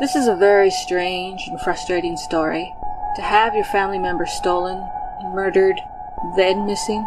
[0.00, 2.72] This is a very strange and frustrating story.
[3.16, 4.88] To have your family member stolen,
[5.34, 5.80] murdered,
[6.36, 7.04] then missing.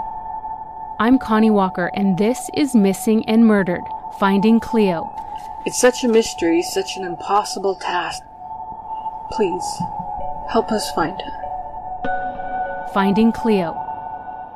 [0.99, 3.83] I'm Connie Walker, and this is Missing and Murdered
[4.19, 5.09] Finding Cleo.
[5.65, 8.24] It's such a mystery, such an impossible task.
[9.31, 9.63] Please,
[10.49, 12.89] help us find her.
[12.94, 13.73] Finding Cleo.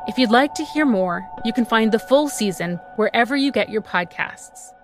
[0.10, 3.70] If you'd like to hear more, you can find the full season wherever you get
[3.70, 4.75] your podcasts.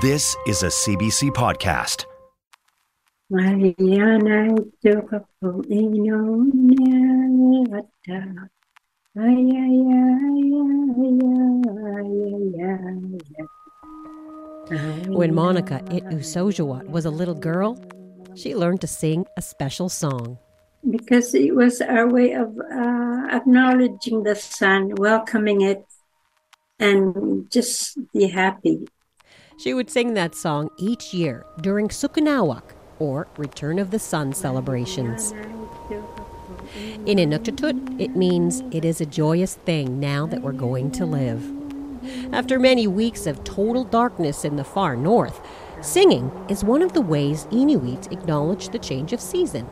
[0.00, 2.06] This is a CBC podcast.
[3.28, 8.48] Mariana joka po inyong niyata.
[9.14, 11.20] Ay, ay, ay, ay,
[11.68, 12.10] ay,
[12.58, 13.12] ay,
[14.72, 15.12] ay.
[15.12, 17.76] When Monica Ittusardjuat was a little girl,
[18.34, 20.38] she learned to sing a special song.
[20.88, 25.84] Because it was our way of uh, acknowledging the sun, welcoming it,
[26.80, 28.88] and just be happy.
[29.56, 32.62] She would sing that song each year during Siqinnaaiut,
[32.98, 35.32] or Return of the Sun celebrations.
[37.06, 41.52] In Inuktitut, it means it is a joyous thing now that we're going to live.
[42.32, 45.40] After many weeks of total darkness in the far north,
[45.80, 49.66] singing is one of the ways Inuits acknowledge the change of season.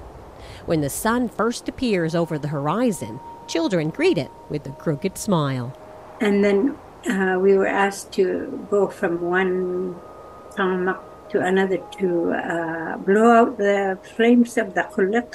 [0.66, 5.76] When the sun first appears over the horizon, children greet it with a crooked smile.
[6.20, 9.96] And then uh, we were asked to go from one
[10.54, 11.00] tamak
[11.30, 15.32] to another to uh, blow out the flames of the qulliq,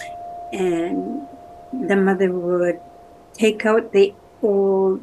[0.53, 1.27] and
[1.73, 2.79] the mother would
[3.33, 5.01] take out the old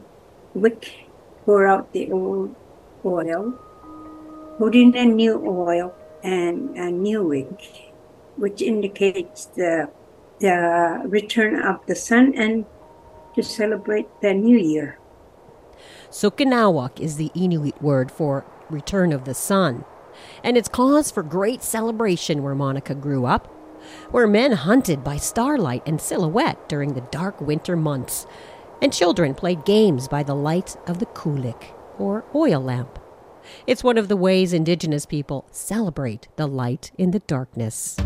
[0.54, 1.08] wick,
[1.44, 2.54] pour out the old
[3.04, 3.52] oil,
[4.58, 7.92] put in a new oil and a new wick,
[8.36, 9.90] which indicates the
[10.40, 12.66] the return of the sun and
[13.34, 14.98] to celebrate the new year.
[16.14, 19.84] Siqinnaaiut is the Inuit word for return of the sun,
[20.44, 23.48] and it's cause for great celebration where Monica grew up,
[24.12, 28.28] where men hunted by starlight and silhouette during the dark winter months,
[28.80, 33.00] and children played games by the light of the qulliq, or oil lamp.
[33.66, 37.96] It's one of the ways Indigenous people celebrate the light in the darkness.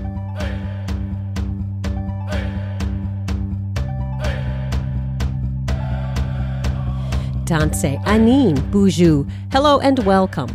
[7.49, 10.51] Tanse, Anin, Buju, hello and welcome.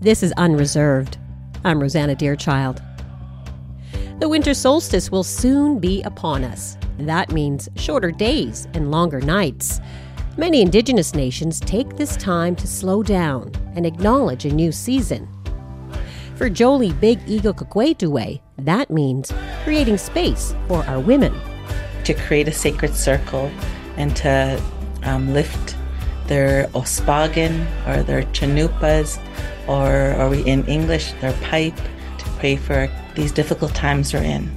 [0.00, 1.18] This is Unreserved.
[1.64, 2.80] I'm Rosanna Deerchild.
[4.20, 6.78] The winter solstice will soon be upon us.
[7.00, 9.80] That means shorter days and longer nights.
[10.36, 15.28] Many indigenous nations take this time to slow down and acknowledge a new season.
[16.36, 19.32] For Joely BigEagle-Kequahtooway, that means
[19.64, 21.34] creating space for our women.
[22.04, 23.50] To create a sacred circle
[23.96, 24.62] and to
[25.02, 25.76] um, lift
[26.26, 29.18] their ospagan or their chanupas,
[29.66, 31.76] or, or we in English, their pipe,
[32.18, 34.50] to pray for these difficult times we're in.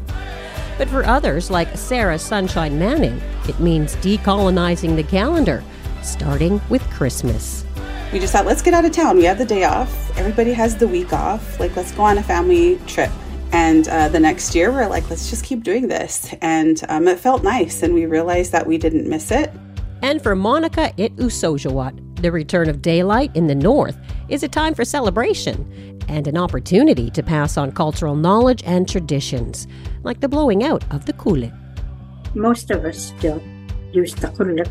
[0.78, 5.64] But for others, like Sarah Sunshine Manning, it means decolonizing the calendar,
[6.04, 7.66] starting with Christmas.
[8.14, 9.18] We just thought, let's get out of town.
[9.18, 10.18] We have the day off.
[10.18, 11.60] Everybody has the week off.
[11.60, 13.12] Like, let's go on a family trip.
[13.52, 16.34] And uh, the next year, we're like, let's just keep doing this.
[16.42, 17.84] And um, it felt nice.
[17.84, 19.52] And we realized that we didn't miss it.
[20.02, 23.98] And for Monica Ittusardjuat, the return of daylight in the north
[24.30, 29.68] is a time for celebration and an opportunity to pass on cultural knowledge and traditions,
[30.04, 31.54] like the blowing out of the qulliq.
[32.36, 33.42] Most of us still
[33.92, 34.70] use the qulliq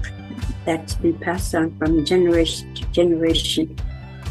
[0.65, 3.77] that's been passed on from generation to generation.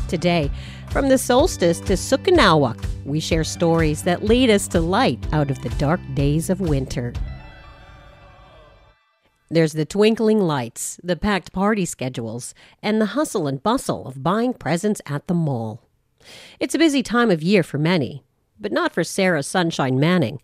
[0.08, 0.52] Today,
[0.92, 5.62] from the solstice to Siqinnaaiut, we share stories that lead us to light out of
[5.62, 7.14] the dark days of winter.
[9.50, 14.54] There's the twinkling lights, the packed party schedules, and the hustle and bustle of buying
[14.54, 15.82] presents at the mall.
[16.60, 18.24] It's a busy time of year for many,
[18.60, 20.42] but not for Sarah Sunshine Manning.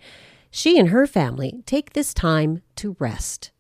[0.51, 3.51] She and her family take this time to rest.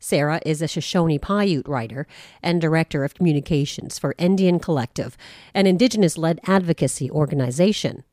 [0.00, 2.06] Sarah is a Shoshone Paiute writer
[2.42, 5.16] and director of communications for NDN Collective,
[5.54, 8.04] an indigenous led advocacy organization.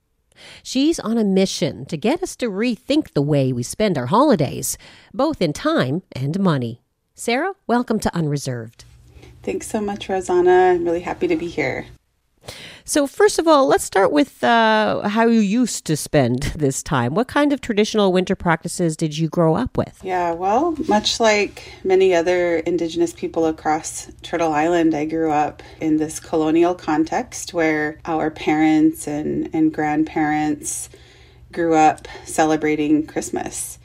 [0.64, 4.78] She's on a mission to get us to rethink the way we spend our holidays,
[5.14, 6.82] both in time and money.
[7.14, 8.86] Sarah, welcome to Unreserved.
[9.44, 10.72] Thanks so much, Rosanna.
[10.74, 11.86] I'm really happy to be here.
[12.88, 17.16] So, first of all, let's start with uh, how you used to spend this time.
[17.16, 20.00] What kind of traditional winter practices did you grow up with?
[20.04, 25.98] Yeah, well, much like many other Indigenous people across Turtle Island, I grew up in
[25.98, 30.90] this colonial context where our parents and, and grandparents
[31.52, 33.80] grew up celebrating Christmas.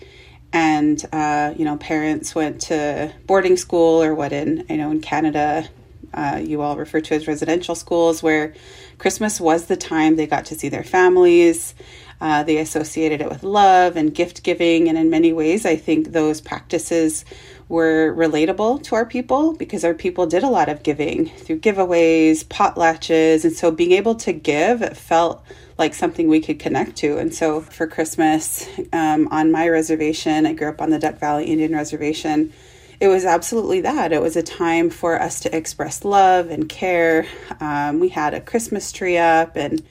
[0.52, 5.00] And, uh, you know, parents went to boarding school or what in, I know, in
[5.00, 5.68] Canada
[6.14, 8.54] uh, you all refer to as residential schools, where
[8.98, 11.74] Christmas was the time they got to see their families.
[12.20, 16.12] Uh, they associated it with love and gift giving, and in many ways, I think
[16.12, 17.24] those practices
[17.70, 22.44] were relatable to our people because our people did a lot of giving through giveaways,
[22.44, 25.42] potlatches, and so being able to give felt
[25.78, 27.16] like something we could connect to.
[27.16, 31.46] And so for Christmas um, on my reservation, I grew up on the Duck Valley
[31.46, 32.52] Indian Reservation.
[33.00, 34.12] It was absolutely that.
[34.12, 37.26] It was a time for us to express love and care.
[37.58, 39.82] Um, we had a Christmas tree up and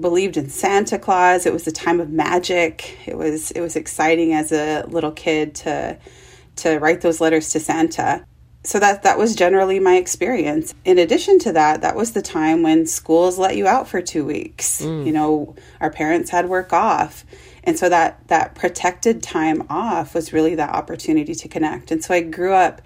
[0.00, 1.44] believed in Santa Claus.
[1.44, 2.98] It was a time of magic.
[3.06, 5.98] It was it was exciting as a little kid to
[6.56, 8.24] to write those letters to Santa.
[8.64, 10.74] So that that was generally my experience.
[10.84, 14.24] In addition to that, that was the time when schools let you out for 2
[14.24, 14.82] weeks.
[14.82, 15.06] Mm.
[15.06, 17.24] You know, our parents had work off.
[17.64, 21.90] And so that that protected time off was really that opportunity to connect.
[21.90, 22.82] And so I grew up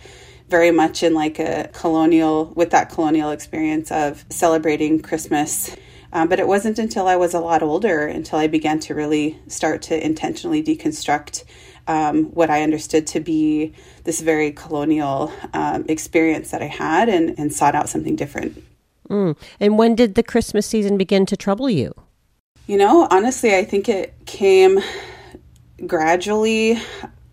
[0.49, 5.75] very much in like a colonial with that colonial experience of celebrating Christmas
[6.13, 9.39] um, but it wasn't until I was a lot older until I began to really
[9.47, 11.45] start to intentionally deconstruct
[11.89, 13.73] um, what I understood to be
[14.05, 18.63] this very colonial um, experience that I had and, and sought out something different.
[19.09, 19.37] Mm.
[19.59, 21.95] And when did the Christmas season begin to trouble you?
[22.67, 24.81] You know, honestly, I think it came
[25.85, 26.81] gradually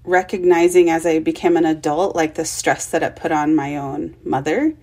[0.04, 4.16] recognizing as I became an adult, like the stress that it put on my own
[4.24, 4.74] mother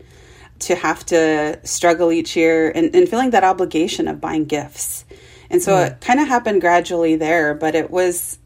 [0.61, 5.05] to have to struggle each year and, and feeling that obligation of buying gifts.
[5.51, 5.89] And so mm.
[5.89, 8.39] it kind of happened gradually there, but it was,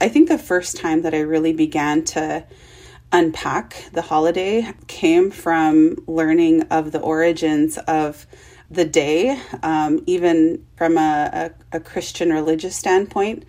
[0.00, 2.44] I think, the first time that I really began to
[3.12, 8.26] unpack the holiday came from learning of the origins of
[8.70, 13.44] the day, um, even from a, a, a Christian religious standpoint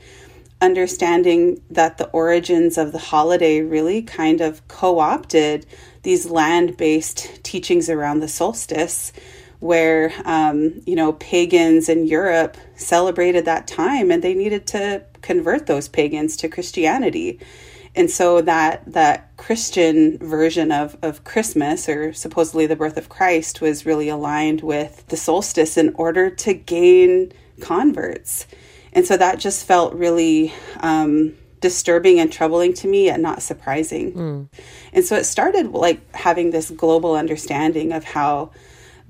[0.61, 5.65] understanding that the origins of the holiday really kind of co opted
[6.03, 9.11] these land based teachings around the solstice
[9.59, 15.65] where um, you know pagans in Europe celebrated that time and they needed to convert
[15.65, 17.39] those pagans to Christianity.
[17.97, 23.59] And so that that Christian version of, of Christmas or supposedly the birth of Christ
[23.59, 28.45] was really aligned with the solstice in order to gain converts.
[28.93, 34.13] And so that just felt really um, disturbing and troubling to me and not surprising.
[34.13, 34.49] Mm.
[34.93, 38.51] And so it started like having this global understanding of how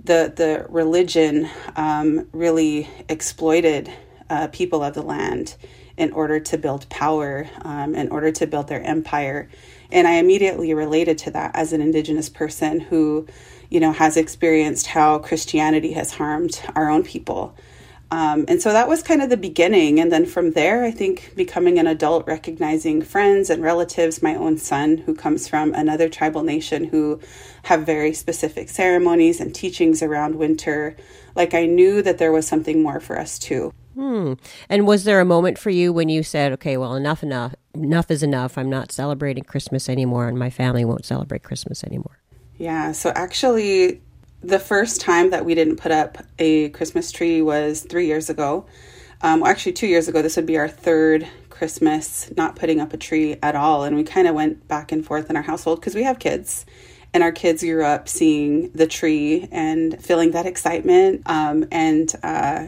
[0.02, 3.92] the the religion um, really exploited
[4.30, 5.58] uh, people of the land
[5.98, 9.50] in order to build power, um, in order to build their empire.
[9.92, 13.28] And I immediately related to that as an Indigenous person who,
[13.70, 17.56] you know, has experienced how Christianity has harmed our own people.
[18.10, 20.00] Um, and so that was kind of the beginning.
[20.00, 24.58] And then from there, I think becoming an adult, recognizing friends and relatives, my own
[24.58, 27.20] son, who comes from another tribal nation who
[27.64, 30.96] have very specific ceremonies and teachings around winter.
[31.36, 33.74] Like I knew that there was something more for us too.
[33.98, 34.34] Hmm.
[34.70, 38.12] And was there a moment for you when you said, okay, well, enough, enough, enough
[38.12, 38.56] is enough.
[38.56, 42.20] I'm not celebrating Christmas anymore, and my family won't celebrate Christmas anymore?
[42.60, 42.92] Yeah.
[42.92, 44.04] So actually,
[44.42, 48.68] the first time that we didn't put up a Christmas tree was three years ago.
[49.22, 50.22] Um, actually, two years ago.
[50.22, 53.84] This would be our third Christmas not putting up a tree at all.
[53.84, 56.68] And we kind of went back and forth in our household because we have kids.
[57.16, 61.24] And our kids grew up seeing the tree and feeling that excitement.
[61.26, 62.68] Um, and uh,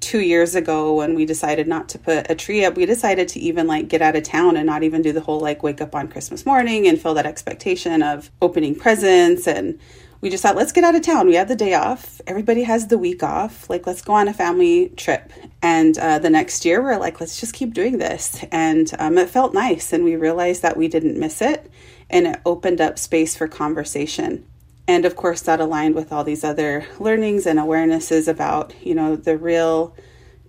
[0.00, 3.40] two years ago, when we decided not to put a tree up, we decided to
[3.40, 5.94] even like get out of town and not even do the whole like wake up
[5.94, 9.78] on Christmas morning and feel that expectation of opening presents and
[10.20, 11.28] we just thought, let's get out of town.
[11.28, 12.20] We have the day off.
[12.26, 13.70] Everybody has the week off.
[13.70, 15.32] Like, let's go on a family trip.
[15.62, 18.44] And uh, the next year, we're like, let's just keep doing this.
[18.50, 19.92] And um, it felt nice.
[19.92, 21.70] And we realized that we didn't miss it.
[22.10, 24.44] And it opened up space for conversation.
[24.88, 29.16] And of course, that aligned with all these other learnings and awarenesses about, you know,
[29.16, 29.94] the real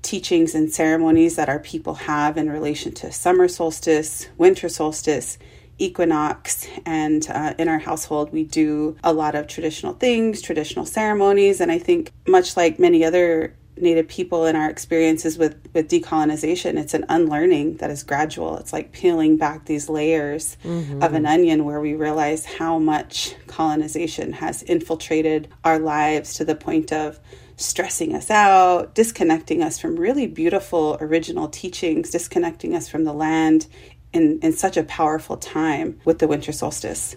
[0.02, 5.38] teachings and ceremonies that our people have in relation to summer solstice, winter solstice,
[5.78, 6.68] equinox.
[6.86, 11.60] And uh, in our household, we do a lot of traditional things, traditional ceremonies.
[11.60, 16.80] And I think, much like many other Native people and our experiences with, with decolonization,
[16.80, 18.58] it's an unlearning that is gradual.
[18.58, 21.02] It's like peeling back these layers mm-hmm.
[21.02, 26.56] of an onion where we realize how much colonization has infiltrated our lives to the
[26.56, 27.20] point of
[27.58, 33.68] stressing us out, disconnecting us from really beautiful original teachings, disconnecting us from the land
[34.14, 37.16] in, in such a powerful time with the winter solstice.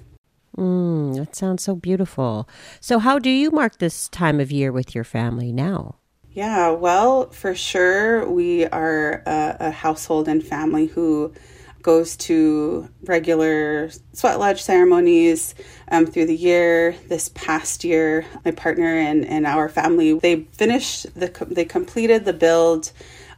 [0.56, 2.48] Mm, that sounds so beautiful.
[2.80, 5.96] So, how do you mark this time of year with your family now?
[6.34, 11.34] Yeah, well, for sure, we are a, a household and family who
[11.82, 15.54] goes to regular sweat lodge ceremonies
[15.90, 16.96] um, through the year.
[17.08, 22.32] This past year, my partner and, and our family they finished the they completed the
[22.32, 22.92] build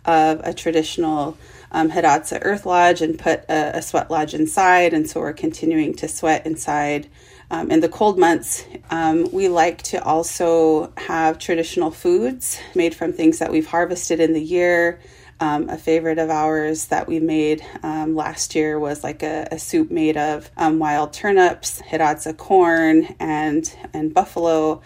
[0.05, 1.37] of a traditional
[1.73, 4.93] um, Hidatsa Earth Lodge and put a, a, sweat lodge inside.
[4.95, 7.09] And so we're continuing to sweat inside.
[7.51, 13.13] Um, in the cold months, um, we like to also have traditional foods made from
[13.13, 15.01] things that we've harvested in the year.
[15.41, 19.59] Um, a favorite of ours that we made um, last year was like a, a
[19.59, 24.81] soup made of um, wild turnips, hidatsa corn, and and buffalo,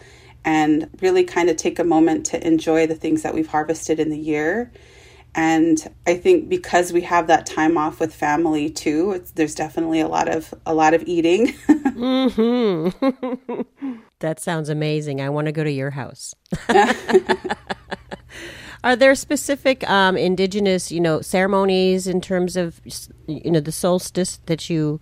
[0.45, 4.09] and really kind of take a moment to enjoy the things that we've harvested in
[4.09, 4.73] the year
[5.39, 10.09] and i think because we have that time off with family too there's definitely a
[10.09, 11.55] lot of a lot of eating.
[11.99, 13.63] Mm-hmm.
[14.21, 15.21] that sounds amazing.
[15.21, 16.33] I want to go to your house.
[18.85, 22.81] Are there specific um, indigenous you know ceremonies in terms of
[23.27, 25.01] you know the solstice that you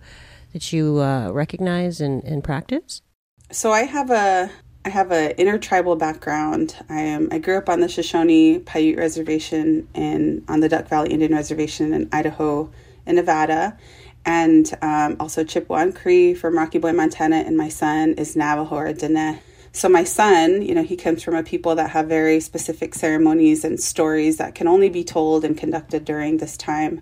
[0.53, 3.03] that you uh, recognize and, and practice?
[3.51, 4.49] So i have a
[4.87, 6.77] I have an intertribal background.
[6.87, 11.11] I am I grew up on the Shoshone Paiute Reservation and on the Duck Valley
[11.11, 12.71] Indian Reservation in Idaho
[13.05, 13.77] and Nevada,
[14.25, 17.35] and um, also Chippewa and Cree from Rocky Boy, Montana.
[17.35, 19.39] And my son is Navajo or Dene.
[19.73, 23.65] So my son, you know, he comes from a people that have very specific ceremonies
[23.65, 27.01] and stories that can only be told and conducted during this time.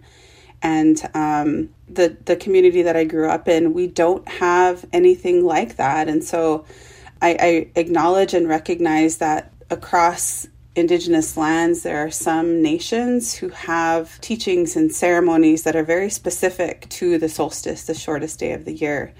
[0.63, 5.75] And um, the the community that I grew up in, we don't have anything like
[5.75, 6.65] that, and so
[7.21, 14.19] I, I acknowledge and recognize that across indigenous lands, there are some nations who have
[14.21, 18.73] teachings and ceremonies that are very specific to the solstice, the shortest day of the
[18.73, 19.13] year.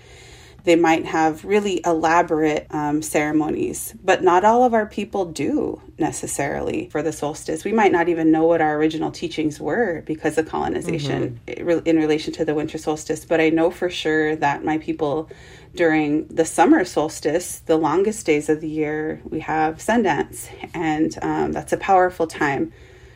[0.65, 6.89] They might have really elaborate um, ceremonies, but not all of our people do necessarily
[6.89, 7.63] for the solstice.
[7.63, 11.87] We might not even know what our original teachings were because of colonization mm-hmm.
[11.87, 13.25] in relation to the winter solstice.
[13.25, 15.29] But I know for sure that my people
[15.75, 21.51] during the summer solstice, the longest days of the year, we have Sundance, and um,
[21.51, 22.72] that's a powerful time.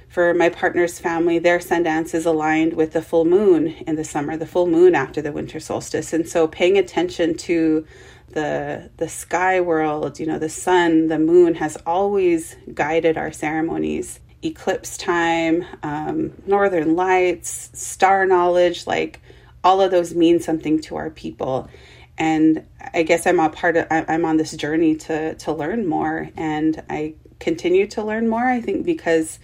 [0.09, 4.35] For my partner's family, their Sundance is aligned with the full moon in the summer,
[4.37, 6.13] the full moon after the winter solstice.
[6.13, 7.85] And so paying attention to
[8.29, 14.19] the the sky world, you know, the sun, the moon has always guided our ceremonies.
[14.41, 19.19] Eclipse time, um, northern lights, star knowledge, like
[19.63, 21.69] all of those mean something to our people
[22.19, 26.29] and I guess I'm a part of I'm on this journey to to learn more
[26.35, 29.39] and I continue to learn more I think because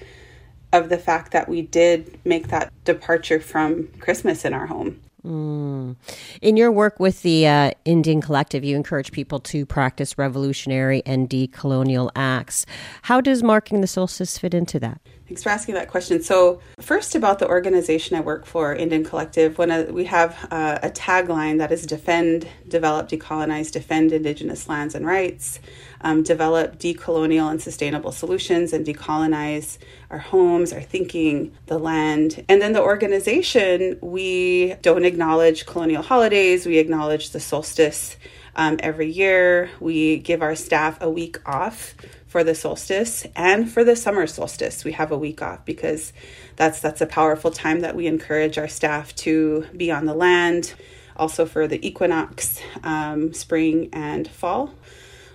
[0.74, 5.00] of the fact that we did make that departure from Christmas in our home.
[5.26, 5.96] Mm.
[6.42, 11.28] In your work with the uh, NDN Collective, you encourage people to practice revolutionary and
[11.30, 12.66] decolonial acts.
[13.04, 15.02] How does marking the solstice fit into that?
[15.28, 16.22] Thanks for asking that question.
[16.22, 20.92] So, first about the organization I work for, NDN Collective, when we have uh, a
[20.92, 25.60] tagline that is defend, develop, decolonize, defend Indigenous lands and rights,
[26.02, 29.80] um, develop decolonial and sustainable solutions, and decolonize
[30.12, 32.46] our homes, our thinking, the land.
[32.48, 38.18] And then the organization, we don't acknowledge colonial holidays, we acknowledge the solstice.
[38.58, 41.96] Um, every year, we give our staff a week off
[42.28, 46.12] for the solstice and for the summer solstice we have a week off because
[46.58, 50.74] that's that's a powerful time that we encourage our staff to be on the land
[51.16, 54.74] also for the equinox um, spring and fall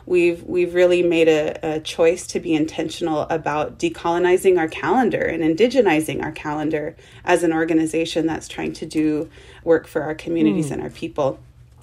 [0.06, 5.42] we've we've really made a, a, choice to be intentional about decolonizing our calendar and
[5.42, 9.28] indigenizing our calendar as an organization that's trying to do
[9.64, 10.72] work for our communities mm.
[10.72, 11.38] and our people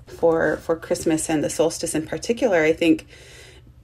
[0.08, 3.08] for for Christmas and the solstice in particular I think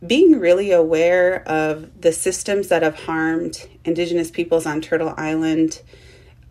[0.06, 5.82] being really aware of the systems that have harmed Indigenous peoples on Turtle Island.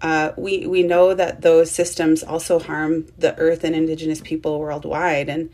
[0.00, 5.28] Uh, we we know that those systems also harm the Earth and Indigenous people worldwide,
[5.28, 5.50] and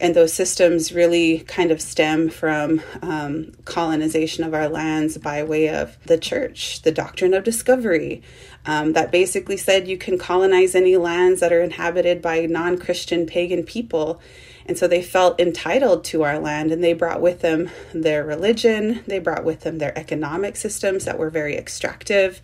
[0.00, 5.68] and those systems really kind of stem from um, colonization of our lands by way
[5.68, 8.22] of the church, the doctrine of discovery,
[8.64, 13.62] um, that basically said you can colonize any lands that are inhabited by non-Christian pagan
[13.62, 14.20] people
[14.70, 19.02] and so they felt entitled to our land and they brought with them their religion,
[19.08, 22.40] they brought with them their economic systems that were very extractive.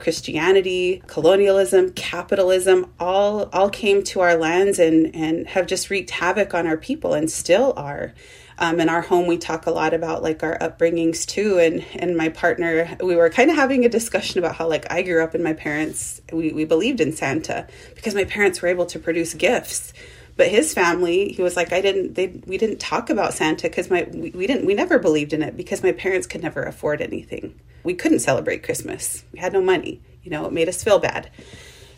[0.00, 6.52] Christianity, colonialism, capitalism all all came to our lands and and have just wreaked havoc
[6.52, 8.12] on our people and still are.
[8.58, 11.60] Um, in our home, we talk a lot about like our upbringings too.
[11.60, 15.02] And and my partner, we were kind of having a discussion about how like I
[15.02, 18.86] grew up and my parents, we, we believed in Santa because my parents were able
[18.86, 19.92] to produce gifts
[20.38, 23.90] but his family he was like i didn't they we didn't talk about santa because
[23.90, 27.02] my we, we didn't we never believed in it because my parents could never afford
[27.02, 27.60] anything.
[27.84, 29.24] We couldn't celebrate christmas.
[29.32, 31.30] We had no money you know it made us feel bad.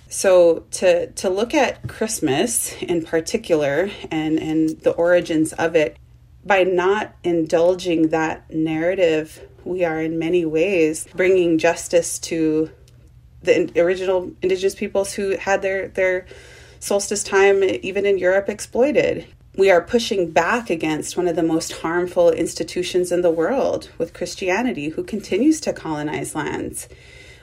[0.08, 5.96] So to to look at Christmas in particular and and the origins of it
[6.44, 12.70] by not indulging that narrative, we are in many ways bringing justice to
[13.42, 16.26] the original indigenous peoples who had their their
[16.80, 19.26] solstice time even in Europe exploited.
[19.56, 24.14] We are pushing back against one of the most harmful institutions in the world with
[24.14, 26.88] Christianity who continues to colonize lands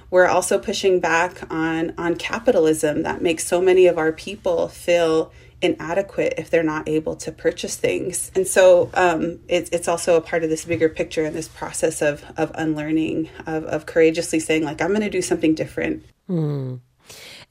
[0.10, 5.32] we're also pushing back on on capitalism that makes so many of our people feel
[5.62, 8.32] inadequate if they're not able to purchase things.
[8.36, 12.04] And so um, it's, it's also a part of this bigger picture and this process
[12.04, 16.06] of, of unlearning, of, of courageously saying, like, I'm going to do something different.
[16.30, 16.82] Mm.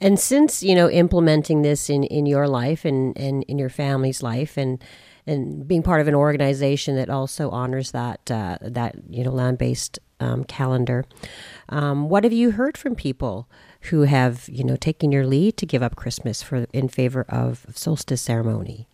[0.00, 4.22] And since, you know, implementing this in, in your life and, and in your family's
[4.22, 4.82] life and
[5.28, 9.58] and being part of an organization that also honors that uh, that you know land
[9.58, 11.04] based um, calendar.
[11.68, 13.48] Um, what have you heard from people
[13.82, 17.66] who have, you know, taken your lead to give up Christmas for in favor of
[17.74, 18.88] solstice ceremony?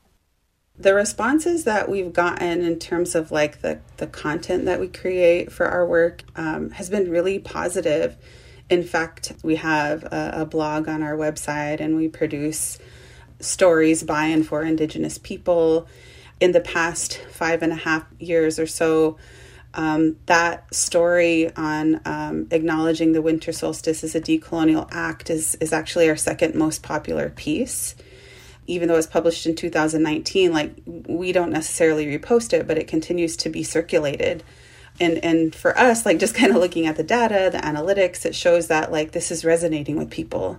[0.78, 5.52] The responses that we've gotten in terms of like the, the content that we create
[5.52, 8.16] for our work um, has been really positive.
[8.73, 12.79] In fact, we have a, a blog on our website and we produce
[13.38, 15.87] stories by and for Indigenous people.
[16.41, 19.19] In the past five and a half years or so,
[19.75, 25.75] um, that story on um, acknowledging the winter solstice as a decolonial act is, is
[25.75, 27.95] actually our second most popular piece.
[28.67, 32.88] Even though it was published in 2019, like we don't necessarily repost it, but it
[32.88, 34.43] continues to be circulated.
[35.00, 38.34] And and for us, like just kind of looking at the data, the analytics, it
[38.34, 40.58] shows that like this is resonating with people.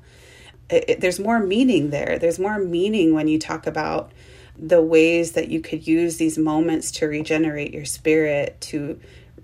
[0.69, 2.17] It, it, there's more meaning there.
[2.19, 4.11] There's more meaning when you talk about
[4.57, 8.99] the ways that you could use these moments to regenerate your spirit, to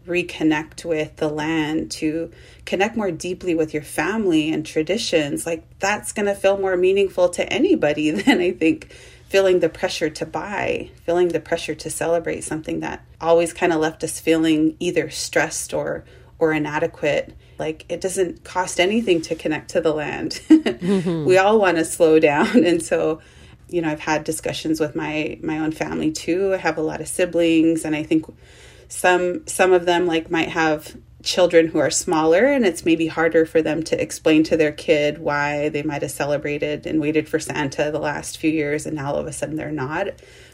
[0.07, 2.31] reconnect with the land, to
[2.65, 7.29] connect more deeply with your family and traditions, like that's going to feel more meaningful
[7.29, 8.91] to anybody than I think
[9.29, 13.79] feeling the pressure to buy, feeling the pressure to celebrate something that always kind of
[13.79, 16.03] left us feeling either stressed or
[16.39, 17.35] or inadequate.
[17.59, 20.41] Like it doesn't cost anything to connect to the land.
[20.49, 21.25] mm-hmm.
[21.29, 23.21] We all want to slow down and so
[23.71, 26.55] you know, I've had discussions with my my own family too.
[26.55, 28.25] I have a lot of siblings and I think
[28.87, 33.45] some some of them like might have children who are smaller and it's maybe harder
[33.45, 37.39] for them to explain to their kid why they might have celebrated and waited for
[37.39, 40.07] Santa the last few years and now all of a sudden they're not.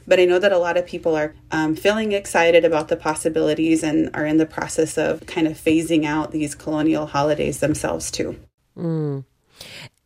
[0.07, 3.83] But I know that a lot of people are um, feeling excited about the possibilities
[3.83, 8.39] and are in the process of kind of phasing out these colonial holidays themselves too.
[8.77, 9.25] Mm.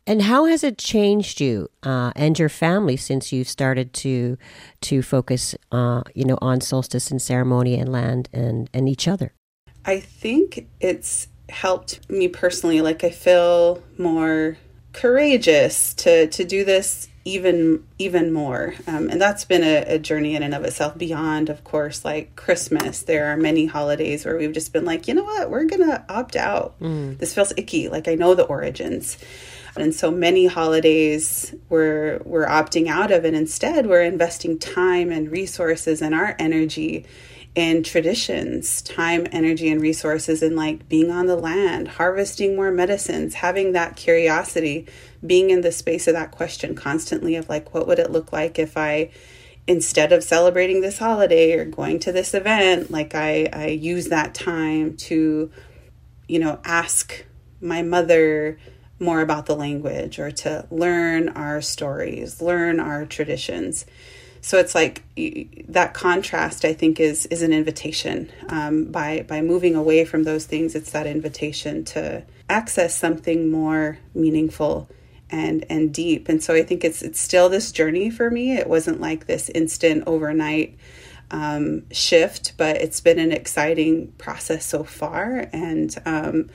[0.06, 4.38] And how has it changed you uh, and your family since you've started to
[4.80, 9.34] to focus, uh, you know, on solstice and ceremony and land and and each other?
[9.84, 12.80] I think it's helped me personally.
[12.80, 14.56] Like I feel more
[14.92, 18.74] courageous to to do this even even more.
[18.86, 22.34] Um, and that's been a, a, journey in and of itself beyond of course like
[22.34, 23.02] christmas.
[23.02, 25.50] There are many holidays where we've just been like you know what?
[25.50, 26.78] We're gonna opt out.
[26.80, 27.18] Mm.
[27.18, 27.88] this feels icky.
[27.88, 29.18] Like i know the origins.
[29.76, 35.30] And so many holidays we're we're opting out of and instead we're investing time and
[35.30, 37.06] resources and our energy
[37.54, 43.34] in traditions, time, energy, and resources in like being on the land, harvesting more medicines,
[43.34, 44.86] having that curiosity,
[45.26, 48.58] being in the space of that question constantly of like, what would it look like
[48.58, 49.10] if I,
[49.66, 54.34] instead of celebrating this holiday or going to this event, like I, I use that
[54.34, 55.50] time to,
[56.28, 57.24] you know, ask
[57.60, 58.58] my mother
[59.00, 63.86] more about the language or to learn our stories, learn our traditions.
[64.40, 65.02] So it's like
[65.68, 66.64] that contrast.
[66.64, 68.30] I think is is an invitation.
[68.48, 73.98] Um, by by moving away from those things, it's that invitation to access something more
[74.14, 74.88] meaningful
[75.30, 76.28] and and deep.
[76.28, 78.56] And so I think it's it's still this journey for me.
[78.56, 80.76] It wasn't like this instant overnight
[81.30, 85.48] um, shift, but it's been an exciting process so far.
[85.52, 86.50] And um,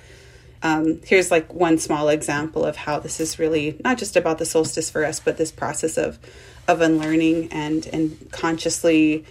[0.66, 4.46] um, here's like one small example of how this is really not just about the
[4.46, 6.18] solstice for us, but this process of
[6.68, 9.26] of unlearning and and consciously,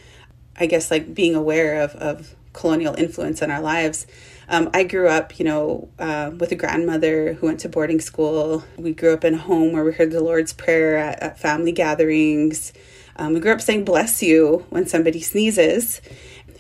[0.57, 4.07] I guess, like being aware of of colonial influence in our lives.
[4.49, 8.63] Um, I grew up, you know, uh, with a grandmother who went to boarding school.
[8.77, 11.73] We grew up in a home where we heard the Lord's Prayer at, at family
[11.73, 12.73] gatherings.
[13.17, 16.01] Um, we grew up saying "Bless you" when somebody sneezes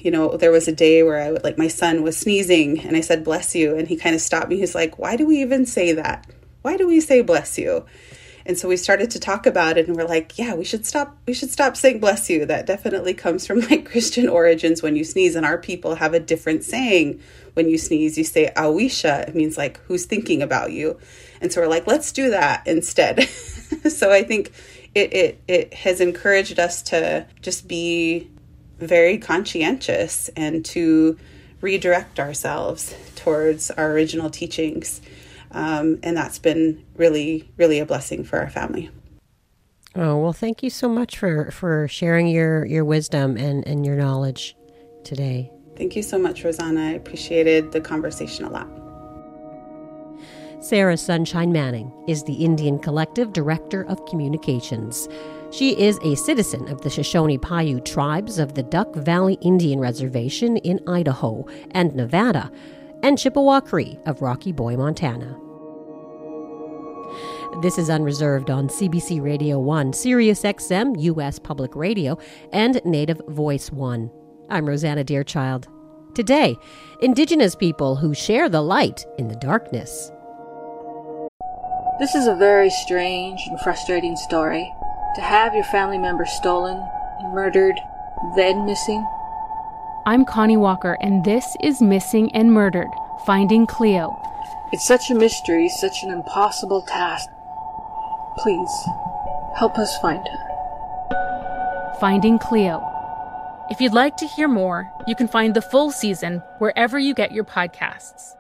[0.05, 2.95] you know, there was a day where I would like my son was sneezing and
[2.95, 3.75] I said, bless you.
[3.75, 4.59] And he kind of stopped me.
[4.59, 6.31] He's like, why do we even say that?
[6.61, 7.87] Why do we say bless you?
[8.45, 11.17] And so we started to talk about it and we're like, yeah, we should stop
[11.27, 12.45] we should stop saying bless you.
[12.45, 16.21] That definitely comes from like Christian origins when you sneeze and our people have a
[16.21, 17.23] different saying
[17.55, 18.19] when you sneeze.
[18.19, 20.99] You say awisha, it means like who's thinking about you.
[21.41, 23.23] And so we're like, let's do that instead.
[23.89, 24.53] so I think
[24.95, 28.29] it, it it has encouraged us to just be
[28.79, 31.19] very conscientious and to
[31.61, 35.01] redirect ourselves towards our original teachings.
[35.51, 38.91] Um, and that's been really, really a blessing for our family.
[39.97, 43.95] Oh, well, thank you so much for, for sharing your, your wisdom and, and your
[43.95, 44.57] knowledge
[45.05, 45.51] today.
[45.77, 46.89] Thank you so much, Rosanna.
[46.89, 48.69] I appreciated the conversation a lot.
[50.61, 55.09] Sarah Sunshine Manning is the NDN Collective Director of Communications.
[55.55, 60.57] She is a citizen of the Shoshone Paiute tribes of the Duck Valley Indian Reservation
[60.57, 62.51] in Idaho and Nevada,
[63.05, 65.39] and Chippewa Cree of Rocky Boy, Montana.
[67.63, 71.39] This is Unreserved on CBC Radio 1, Sirius XM, U.S.
[71.39, 72.19] Public Radio,
[72.53, 74.11] and Native Voice 1.
[74.51, 75.69] I'm Rosanna Deerchild.
[76.17, 76.57] Today,
[77.01, 80.11] Indigenous people who share the light in the darkness.
[82.01, 84.69] This is a very strange and frustrating story.
[85.15, 86.85] To have your family member stolen,
[87.33, 87.79] murdered,
[88.35, 89.07] then missing?
[90.07, 92.91] I'm Connie Walker, and this is Missing and Murdered
[93.25, 94.21] Finding Cleo.
[94.73, 97.29] It's such a mystery, such an impossible task.
[98.39, 98.73] Please,
[99.57, 101.97] help us find her.
[102.01, 102.83] Finding Cleo.
[103.71, 107.31] If you'd like to hear more, you can find the full season wherever you get
[107.31, 108.35] your podcasts.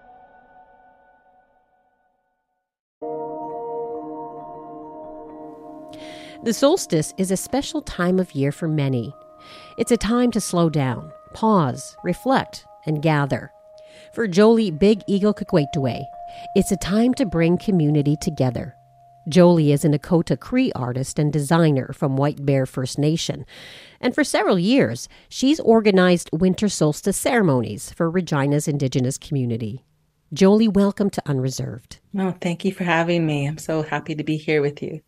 [6.45, 9.15] The solstice is a special time of year for many.
[9.79, 13.51] It's a time to slow down, pause, reflect, and gather.
[14.13, 16.03] For Joely BigEagle-Kequahtooway,
[16.55, 18.75] it's a time to bring community together.
[19.27, 23.47] Joely is an Nakota Cree artist and designer from White Bear First Nation,
[23.99, 29.83] and for several years, she's organized winter solstice ceremonies for Regina's Indigenous community.
[30.35, 32.01] Joely, welcome to Unreserved.
[32.19, 33.47] Oh, thank you for having me.
[33.49, 35.01] I'm so happy to be here with you.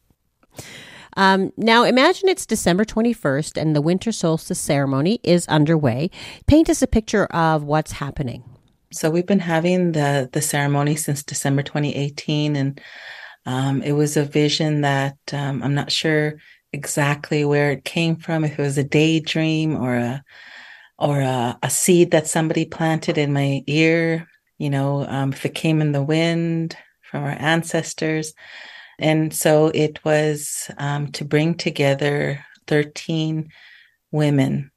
[1.16, 6.10] Um, now, imagine it's December 21st and the winter solstice ceremony is underway.
[6.46, 8.44] Paint us a picture of what's happening.
[8.92, 12.80] So, we've been having the, the ceremony since December 2018, and
[13.46, 16.36] um, it was a vision that um, I'm not sure
[16.72, 20.24] exactly where it came from, if it was a daydream or a
[20.98, 24.26] or a, a seed that somebody planted in my ear,
[24.58, 28.32] you know, um, if it came in the wind from our ancestors.
[28.98, 33.50] And so it was um, to bring together 13
[34.10, 34.70] women,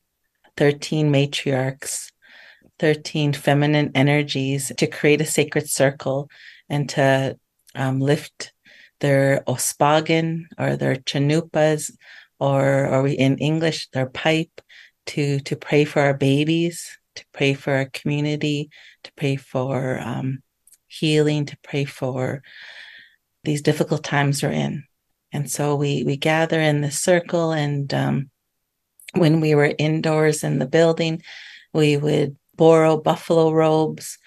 [0.57, 2.11] 13 matriarchs,
[2.79, 6.29] 13 feminine energies to create a sacred circle
[6.69, 7.37] and to
[7.75, 8.53] um, lift
[8.99, 11.91] their ospagen or their chanupas
[12.39, 14.61] or or we in English their pipe
[15.05, 18.69] to to pray for our babies, to pray for our community,
[19.03, 20.41] to pray for um,
[20.87, 22.41] healing, to pray for
[23.43, 24.83] these difficult times we're in.
[25.31, 28.31] And so we we gather in the circle, and um,
[29.13, 31.21] when we were indoors in the building,
[31.71, 34.17] we would borrow buffalo robes,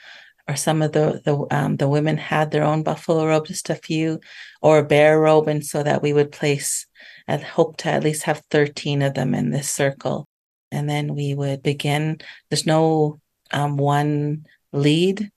[0.48, 3.75] or some of the the um, the women had their own buffalo robe, just a
[3.75, 4.20] few,
[4.61, 6.87] or a bear robe, and so that we would place
[7.27, 10.29] and hope to at least have thirteen of them in this circle,
[10.70, 12.18] and then we would begin.
[12.48, 13.18] There's no
[13.51, 15.32] um, one lead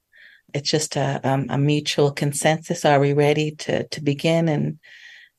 [0.55, 2.85] it's just a, um, a mutual consensus.
[2.85, 4.47] Are we ready to to begin?
[4.47, 4.79] And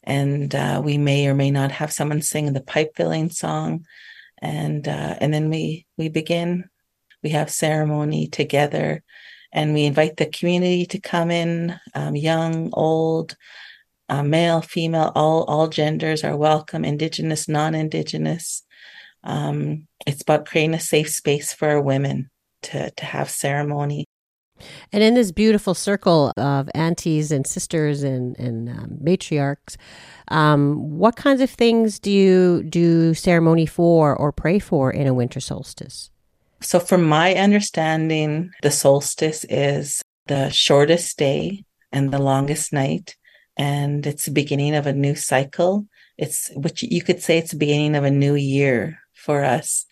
[0.03, 3.87] and uh, we may or may not have someone sing the pipe filling song,
[4.43, 6.69] and uh, and then we we begin.
[7.23, 9.03] We have ceremony together,
[9.53, 13.37] and we invite the community to come in, um, young, old,
[14.11, 16.85] uh, male, female, all all genders are welcome.
[16.85, 18.65] Indigenous, non-indigenous.
[19.25, 22.31] Um, it's about creating a safe space for women
[22.65, 24.05] to to have ceremony
[24.93, 29.77] and in this beautiful circle of aunties and sisters and, and um, matriarchs,
[30.29, 35.15] um, what kinds of things do you do ceremony for or pray for in a
[35.15, 36.11] winter solstice?
[36.61, 43.17] So, from my understanding, the solstice is the shortest day and the longest night,
[43.57, 45.87] and it's the beginning of a new cycle.
[46.19, 49.85] It's which you could say it's the beginning of a new year for us.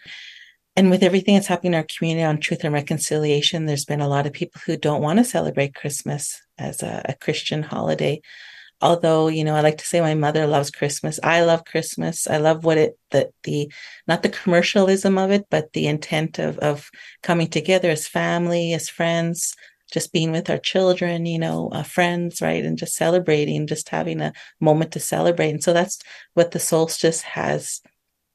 [0.77, 4.09] And with everything that's happening in our community on truth and reconciliation, there's been a
[4.09, 8.21] lot of people who don't want to celebrate Christmas as a, a Christian holiday.
[8.81, 11.21] Although, you know, I like to say my mother loves Christmas.
[11.23, 12.27] I love Christmas.
[12.27, 13.73] I love what it, the, the,
[14.09, 16.91] not the commercialism of it, but the intent of, of
[17.23, 19.55] coming together as family, as friends,
[19.93, 22.65] just being with our children, you know, uh, friends, right?
[22.65, 25.51] And just celebrating, just having a moment to celebrate.
[25.51, 26.01] And so that's
[26.35, 27.81] what the solstice has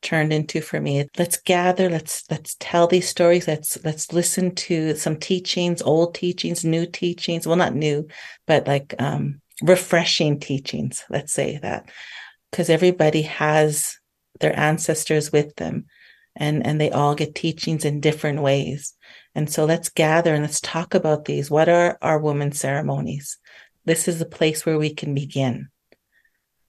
[0.01, 1.07] turned into for me.
[1.17, 3.47] Let's gather, let's let's tell these stories.
[3.47, 7.45] Let's let's listen to some teachings, old teachings, new teachings.
[7.45, 8.07] Well, not new,
[8.47, 11.89] but like um refreshing teachings, let's say that.
[12.51, 13.97] Because everybody has
[14.39, 15.85] their ancestors with them
[16.35, 18.95] and and they all get teachings in different ways.
[19.35, 21.51] And so let's gather and let's talk about these.
[21.51, 23.37] What are our women's ceremonies?
[23.85, 25.69] This is the place where we can begin.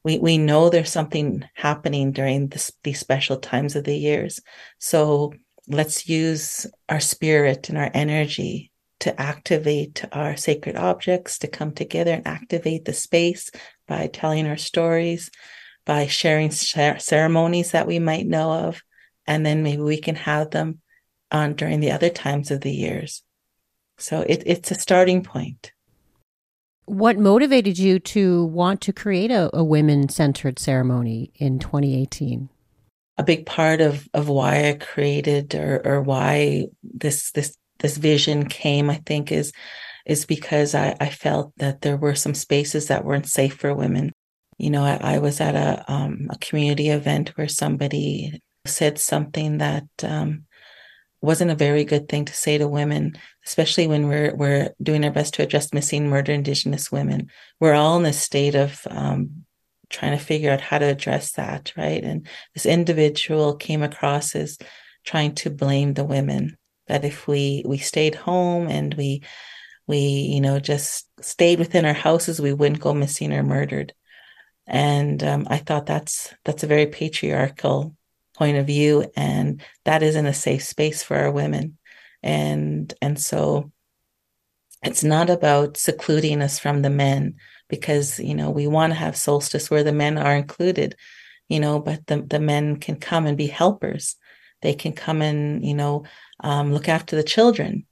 [0.05, 4.41] We, we know there's something happening during this, these special times of the years.
[4.79, 5.35] So
[5.69, 12.13] let's use our spirit and our energy to activate our sacred objects, to come together
[12.13, 13.51] and activate the space
[13.87, 15.31] by telling our stories,
[15.87, 18.83] by sharing ceremonies that we might know of.
[19.27, 20.81] And then maybe we can have them
[21.31, 23.23] on during the other times of the years.
[23.99, 25.73] So it, it's a starting point.
[26.91, 32.49] What motivated you to want to create a, a women centered ceremony in 2018?
[33.17, 38.49] A big part of, of why I created or, or why this this this vision
[38.49, 39.53] came, I think, is
[40.05, 44.11] is because I, I felt that there were some spaces that weren't safe for women.
[44.59, 49.59] You know, I, I was at a um, a community event where somebody said something
[49.59, 50.45] that um,
[51.23, 55.11] wasn't a very good thing to say to women, especially when we're we're doing our
[55.11, 57.31] best to address missing murder Indigenous women.
[57.59, 59.45] We're all in a state of um,
[59.91, 62.03] trying to figure out how to address that, right?
[62.03, 64.57] And this individual came across as
[65.05, 66.57] trying to blame the women
[66.87, 69.23] that if we we stayed home and we
[69.87, 73.93] we you know just stayed within our houses, we wouldn't go missing or murdered.
[74.67, 77.97] And um, I thought that's that's a very patriarchal
[78.41, 81.77] point of view and that isn't a safe space for our women.
[82.23, 83.71] And and so
[84.83, 87.35] it's not about secluding us from the men
[87.69, 90.97] because you know we want to have solstice where the men are included
[91.51, 94.17] you know but the, the men can come and be helpers.
[94.63, 96.05] They can come and you know
[96.43, 97.87] um, look after the children.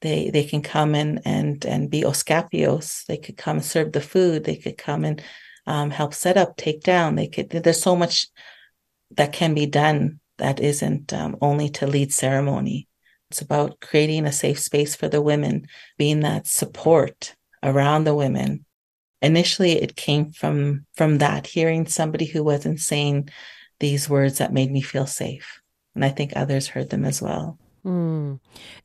[0.00, 4.00] They they can come and and and be oskapios they could come and serve the
[4.00, 4.42] food.
[4.42, 5.22] They could come and
[5.66, 7.14] um, help set up take down.
[7.14, 8.26] They could there's so much
[9.12, 12.88] that can be done that isn't um, only to lead ceremony.
[13.30, 15.66] It's about creating a safe space for the women,
[15.98, 18.64] being that support around the women.
[19.22, 23.28] Initially, it came from from that hearing somebody who wasn't saying
[23.80, 25.60] these words that made me feel safe,
[25.94, 27.58] and I think others heard them as well.
[27.84, 28.40] Mm.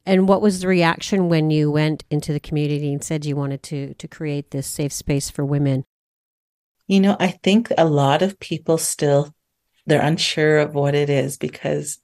[0.05, 3.61] And what was the reaction when you went into the community and said you wanted
[3.63, 5.83] to to create this safe space for women?
[6.87, 9.33] You know, I think a lot of people still
[9.85, 11.99] they're unsure of what it is because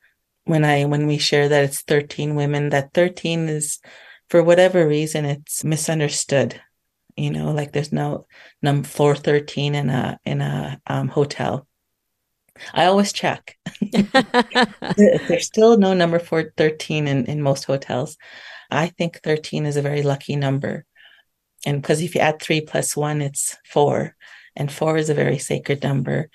[0.46, 3.80] when I when we share that it's 13 women, that 13 is
[4.30, 6.62] for whatever reason it's misunderstood.
[7.16, 8.28] You know, like there's no
[8.62, 11.68] number floor 13 in a in a um, hotel.
[12.74, 13.58] I always check.
[13.92, 18.18] there's still no number for 13 in, in most hotels.
[18.72, 20.86] I think 13 is a very lucky number.
[21.66, 24.16] And because if you add three plus one, it's four.
[24.56, 26.30] And four is a very sacred number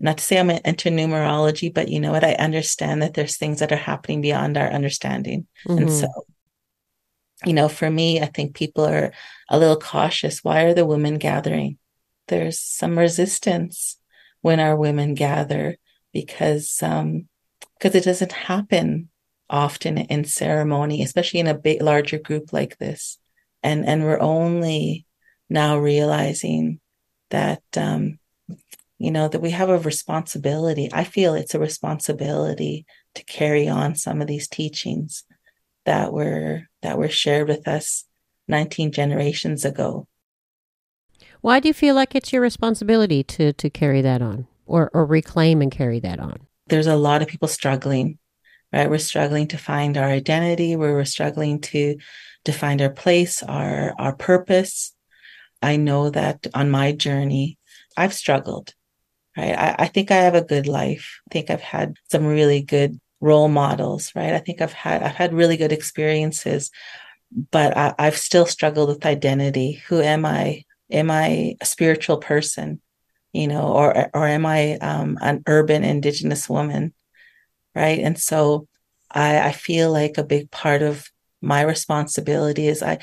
[0.00, 2.24] not to say I'm into numerology, but you know what?
[2.24, 5.46] I understand that there's things that are happening beyond our understanding.
[5.66, 5.78] Mm-hmm.
[5.78, 6.08] And so,
[7.44, 9.12] you know, for me, I think people are
[9.48, 10.44] a little cautious.
[10.44, 11.78] Why are the women gathering?
[12.28, 13.96] There's some resistance
[14.40, 15.76] when our women gather
[16.12, 17.28] because um
[17.78, 19.08] because it doesn't happen
[19.50, 23.18] often in ceremony, especially in a big larger group like this.
[23.62, 25.06] And and we're only
[25.48, 26.80] now realizing
[27.30, 28.17] that um
[28.98, 30.88] you know that we have a responsibility.
[30.92, 35.24] I feel it's a responsibility to carry on some of these teachings
[35.84, 38.04] that were that were shared with us
[38.48, 40.06] 19 generations ago.
[41.40, 45.06] Why do you feel like it's your responsibility to to carry that on or or
[45.06, 46.40] reclaim and carry that on?
[46.66, 48.18] There's a lot of people struggling
[48.70, 48.90] right?
[48.90, 50.76] We're struggling to find our identity.
[50.76, 51.96] Where we're struggling to
[52.44, 54.94] to find our place our our purpose.
[55.62, 57.58] I know that on my journey
[57.98, 58.72] i've struggled
[59.38, 59.56] right?
[59.56, 61.20] I, I think I have a good life.
[61.28, 64.34] I think I've had some really good role models, right?
[64.34, 66.70] I think I've had I've had really good experiences,
[67.50, 69.82] but I, I've still struggled with identity.
[69.88, 70.64] Who am I?
[70.90, 72.80] Am I a spiritual person?
[73.32, 76.94] You know, or or am I um, an urban indigenous woman?
[77.74, 78.00] Right.
[78.00, 78.66] And so
[79.10, 81.06] I, I feel like a big part of
[81.40, 82.98] my responsibility is I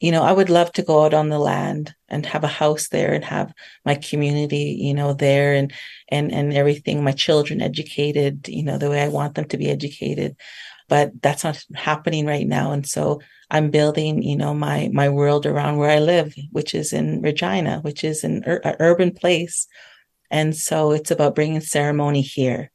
[0.00, 2.88] you know, I would love to go out on the land and have a house
[2.88, 3.52] there and have
[3.84, 5.72] my community, you know, there and
[6.08, 9.70] and and everything, my children educated, you know, the way I want them to be
[9.70, 10.36] educated.
[10.88, 12.72] but that's not happening right now.
[12.72, 16.92] And so I'm building, you know, my my world around where I live, which is
[16.92, 19.66] in Regina, which is an ur- urban place.
[20.30, 22.70] And so it's about bringing ceremony here.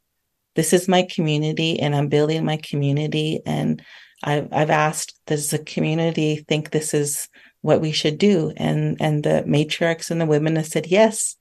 [0.56, 3.42] This is my community, and I'm building my community.
[3.46, 3.82] And
[4.24, 7.28] I've I've asked, does the community think this is
[7.62, 8.54] what we should do?
[8.58, 11.38] And and the matriarchs and the women have said yes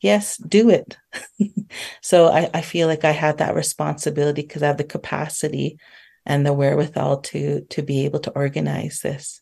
[0.00, 0.96] yes, do it.
[2.02, 5.78] so I, I feel like I had that responsibility because I have the capacity
[6.26, 9.40] and the wherewithal to to be able to organize this.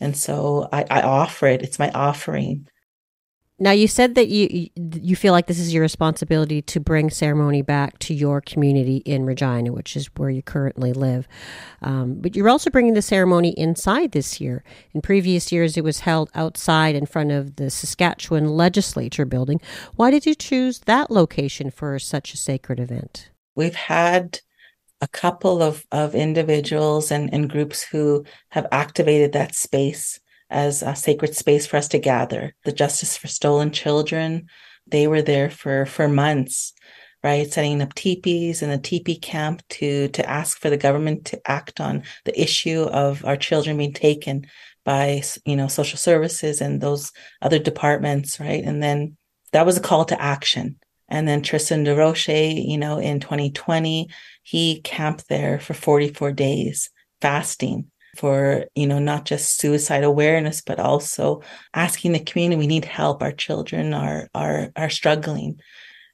[0.00, 1.62] And so I, I offer it.
[1.62, 2.68] It's my offering.
[3.62, 7.62] Now you said that you you feel like this is your responsibility to bring ceremony
[7.62, 11.28] back to your community in Regina, which is where you currently live.
[11.80, 14.64] Um, but you're also bringing the ceremony inside this year.
[14.92, 19.60] In previous years, it was held outside in front of the Saskatchewan Legislature building.
[19.94, 23.30] Why did you choose that location for such a sacred event?
[23.54, 24.40] We've had
[25.00, 30.18] a couple of, of individuals and, and groups who have activated that space
[30.52, 32.54] as a sacred space for us to gather.
[32.64, 34.46] The Justice for Stolen Children,
[34.86, 36.74] they were there for, for months,
[37.24, 37.50] right?
[37.50, 41.80] Setting up teepees in a teepee camp to, to ask for the government to act
[41.80, 44.46] on the issue of our children being taken
[44.84, 48.62] by, you know, social services and those other departments, right?
[48.62, 49.16] And then
[49.52, 50.76] that was a call to action.
[51.08, 54.08] And then Tristen Durocher, you know, in 2020,
[54.42, 60.78] he camped there for 44 days fasting for you know not just suicide awareness but
[60.78, 63.22] also asking the community we need help.
[63.22, 65.60] Our children are are are struggling.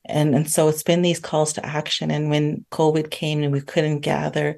[0.05, 2.11] And and so it's been these calls to action.
[2.11, 4.57] And when covid came and we couldn't gather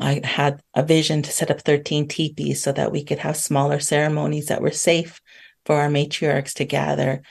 [0.00, 3.78] i had a vision to set up 13 teepees so that we could have smaller
[3.78, 5.20] ceremonies that were safe
[5.66, 7.22] for our matriarchs to gather.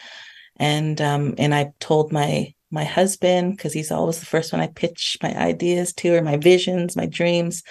[0.57, 4.67] And um and i told my my husband because he's always the first one i
[4.67, 7.63] pitch my ideas to or my visions my dreams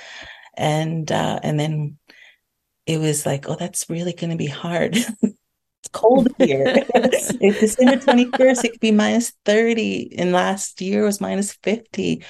[0.61, 1.99] and uh, and then
[2.87, 4.97] it was like, oh, that's really going to be hard.
[5.23, 6.65] it's cold here.
[6.95, 10.19] it's December 21st, it could be minus 30.
[10.19, 12.25] And last year was minus 50.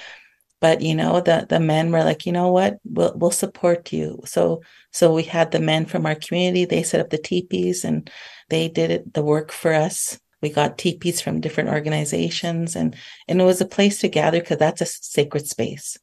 [0.61, 4.21] But you know, the the men were like, you know what, we'll we'll support you.
[4.27, 4.63] So
[4.93, 8.11] so we had the men from our community, they set up the teepees and
[8.51, 10.21] they did it the work for us.
[10.43, 12.95] We got teepees from different organizations and
[13.27, 15.97] and it was a place to gather because that's a sacred space.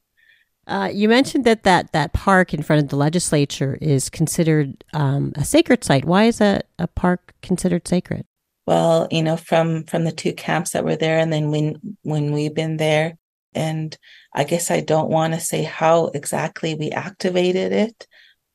[0.67, 5.31] Uh, you mentioned that, that that park in front of the legislature is considered um,
[5.35, 6.03] a sacred site.
[6.03, 8.25] Why is that a park considered sacred?
[8.65, 12.33] Well, you know, from from the two camps that were there, and then when when
[12.33, 13.17] we've been there,
[13.53, 13.97] and
[14.33, 18.05] I guess I don't want to say how exactly we activated it,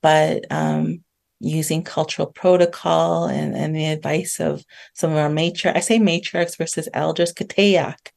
[0.03, 1.03] but um,
[1.41, 4.63] using cultural protocol and, and the advice of
[4.95, 5.77] some of our matriarchs.
[5.77, 8.11] I say matriarchs versus elders, Katayak,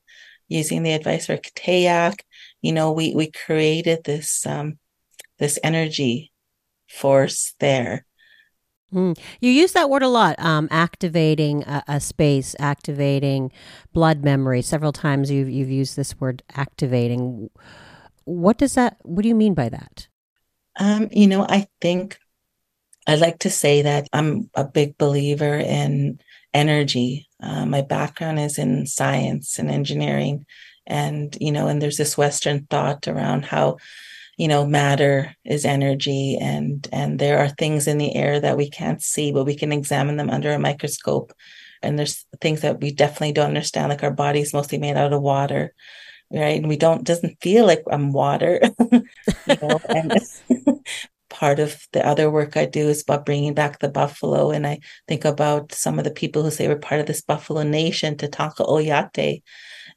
[0.50, 2.20] using the advice of Katayak
[2.66, 4.80] you know, we we created this um,
[5.38, 6.32] this energy
[6.90, 8.06] force there.
[8.92, 9.18] Mm.
[9.40, 13.52] You use that word a lot, um, activating a, a, space, activating
[13.94, 14.62] blood memory.
[14.62, 17.50] Several times you've you've used this word activating.
[18.24, 18.98] What does that?
[19.04, 20.08] What do you mean by that?
[20.80, 22.18] Um, you know, I think
[23.06, 26.20] I like to say that I'm a big believer in
[26.52, 27.28] energy.
[27.40, 30.46] Uh, my background is in science and engineering,
[30.88, 33.78] and you know and there's this western thought around how
[34.38, 38.70] you know matter is energy and and there are things in the air that we
[38.70, 41.34] can't see but we can examine them under a microscope.
[41.82, 45.22] And there's things that we definitely don't understand like our body's mostly made out of
[45.22, 45.74] water
[46.32, 46.58] right?
[46.58, 48.60] And we don't doesn't feel like i'm water
[48.92, 50.14] you know and
[51.36, 54.52] part of the other work i do is about bringing back the buffalo.
[54.52, 57.64] And i think about some of the people who say we're part of this buffalo
[57.64, 59.44] nation tatanka oyate.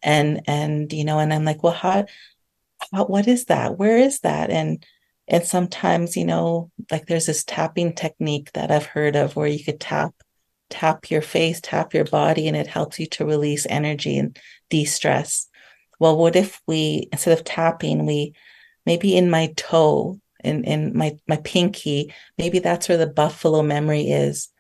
[0.03, 2.07] And and you know and i'm like well how,
[2.93, 3.79] how what is that?
[3.79, 4.51] Where is that?
[4.51, 4.85] And
[5.29, 9.63] and sometimes you know like there's this tapping technique that i've heard of where you
[9.63, 10.15] could tap
[10.71, 14.39] tap your face tap your body and it helps you to release energy and
[14.71, 15.49] de-stress.
[16.01, 18.35] Well what if we instead of tapping we
[18.87, 24.03] maybe in my toe in in my my pinky maybe that's where the buffalo memory
[24.11, 24.51] is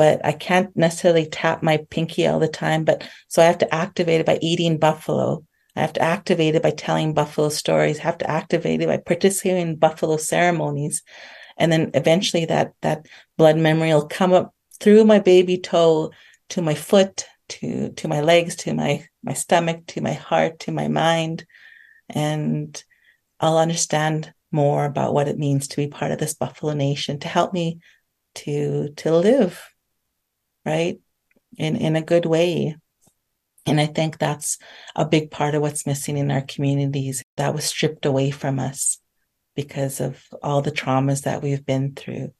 [0.00, 2.86] but I can't necessarily tap my pinky all the time.
[2.86, 5.44] But so I have to activate it by eating buffalo.
[5.76, 7.98] I have to activate it by telling buffalo stories.
[7.98, 11.02] I have to activate it by participating in buffalo ceremonies.
[11.58, 16.12] And then eventually that, that blood memory will come up through my baby toe
[16.48, 20.72] to my foot, to, to my legs, to my, my stomach, to my heart, to
[20.72, 21.44] my mind.
[22.08, 22.82] And
[23.38, 27.28] I'll understand more about what it means to be part of this Buffalo Nation to
[27.28, 27.78] help me
[28.36, 29.62] to, to live
[30.64, 30.98] right?
[31.56, 32.76] In in a good way.
[33.66, 34.58] And I think that's
[34.96, 38.98] a big part of what's missing in our communities that was stripped away from us
[39.54, 42.32] because of all the traumas that we've been through.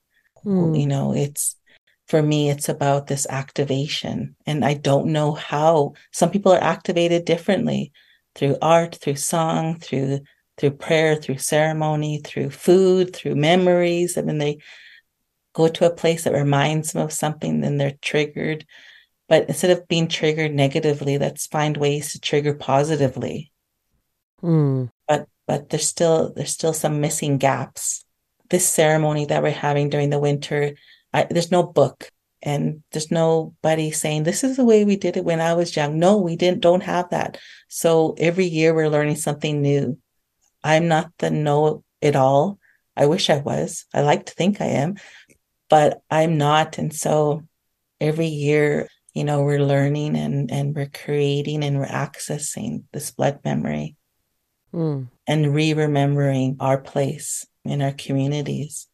[0.45, 0.81] Mm.
[0.81, 1.57] You know, it's
[2.09, 4.35] for me, it's about this activation.
[4.47, 7.93] And I don't know how some people are activated differently
[8.35, 10.21] through art, through song, through
[10.61, 14.19] through prayer, through ceremony, through food, through memories.
[14.19, 14.59] I mean, they
[15.55, 18.67] go to a place that reminds them of something, then they're triggered.
[19.27, 23.53] But instead of being triggered negatively, let's find ways to trigger positively.
[24.43, 24.91] Mm.
[25.09, 28.05] But but there's still there's still some missing gaps.
[28.51, 30.75] This ceremony that we're having during the winter,
[31.15, 32.11] I, there's no book
[32.43, 35.99] and there's nobody saying this is the way we did it when I was young.
[35.99, 37.39] No, we didn't don't have that.
[37.69, 39.97] So every year we're learning something new.
[40.63, 42.59] I'm not the know it all.
[42.97, 43.87] I wish I was.
[43.95, 44.97] I like to think I am,
[45.69, 46.79] but I'm not.
[46.79, 47.43] And so
[48.01, 53.41] every year, you know, we're learning and, and we're creating and we're accessing this blood
[53.45, 53.97] memory
[54.73, 55.09] Mm.
[55.27, 58.87] and re remembering our place in our communities.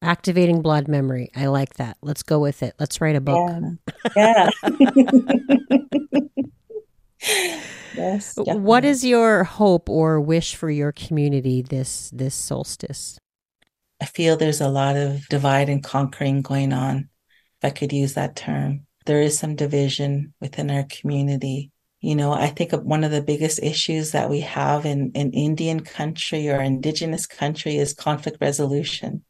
[0.00, 1.30] Activating blood memory.
[1.36, 1.98] I like that.
[2.00, 2.74] Let's go with it.
[2.80, 3.50] Let's write a book.
[4.16, 4.48] Yeah.
[7.96, 8.34] yes.
[8.34, 8.62] Definitely.
[8.84, 13.18] is your hope or wish for your community this this solstice?
[14.00, 17.08] I feel there's a lot of divide and conquering going on,
[17.60, 18.86] if I could use that term.
[19.06, 21.70] There is some division within our community.
[22.00, 25.78] You know, I think one of the biggest issues that we have in, in Indian
[25.78, 29.24] country or indigenous country is conflict resolution.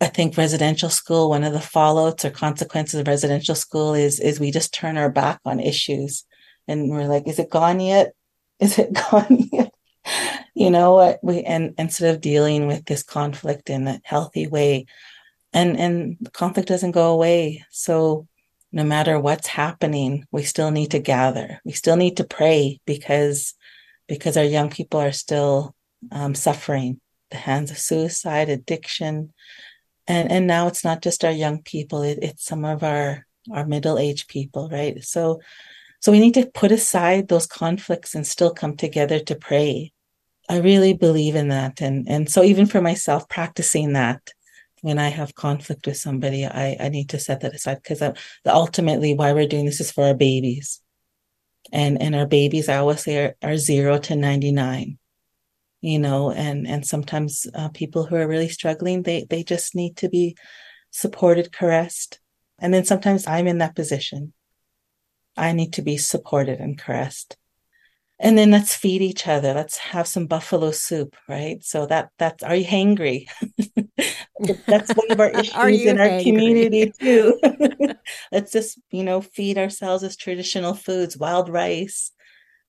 [0.00, 4.40] I think residential school, one of the fallouts or consequences of residential school is is
[4.40, 6.24] we just turn our back on issues
[6.68, 8.12] and we're like, is it gone yet?
[8.58, 9.74] Is it gone yet?
[10.54, 11.18] you know what?
[11.22, 14.86] We and instead of dealing with this conflict in a healthy way
[15.52, 17.64] and and the conflict doesn't go away.
[17.70, 18.26] So
[18.72, 21.60] no matter what's happening we still need to gather.
[21.64, 23.54] We still need to pray because
[24.08, 25.74] because our young people are still
[26.12, 27.00] um, suffering
[27.30, 29.32] the hands of suicide addiction.
[30.06, 32.02] And and now it's not just our young people.
[32.02, 35.02] It, it's some of our our middle-aged people right?
[35.04, 35.40] So
[36.00, 39.92] so we need to put aside those conflicts and still come together to pray
[40.48, 41.80] I really believe in that.
[41.80, 44.30] And, and so even for myself, practicing that
[44.82, 48.02] when I have conflict with somebody, I, I need to set that aside because
[48.46, 50.80] ultimately why we're doing this is for our babies.
[51.72, 54.98] And, and our babies, I always say are, are zero to 99,
[55.80, 59.96] you know, and, and sometimes uh, people who are really struggling, they, they just need
[59.96, 60.36] to be
[60.92, 62.20] supported, caressed.
[62.60, 64.32] And then sometimes I'm in that position.
[65.36, 67.36] I need to be supported and caressed.
[68.18, 69.52] And then let's feed each other.
[69.52, 71.62] Let's have some buffalo soup right?
[71.62, 73.28] So that that's are you hangry?
[74.68, 76.22] That's one of our issues in our hangry?
[76.24, 77.40] community too.
[78.32, 82.12] Let's just you know feed ourselves as traditional foods wild rice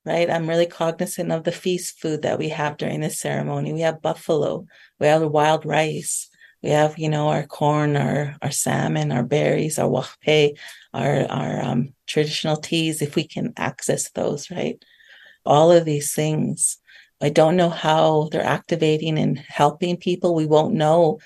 [0.06, 0.30] right?
[0.30, 3.74] I'm really cognizant of the feast food that we have during this ceremony.
[3.74, 4.66] We have buffalo
[5.00, 6.30] we have wild rice
[6.64, 10.58] we have you know our corn our our salmon our berries our wakpe
[10.94, 14.84] our our um, traditional teas if we can access those right
[15.48, 16.78] all of these things.
[17.22, 20.36] I don't know how they're activating and helping people.
[20.36, 21.20] We won't know.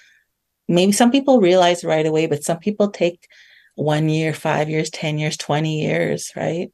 [0.68, 3.28] Maybe some people realize right away, but some people take
[3.76, 6.72] one year, five years, 10 years, 20 years, right?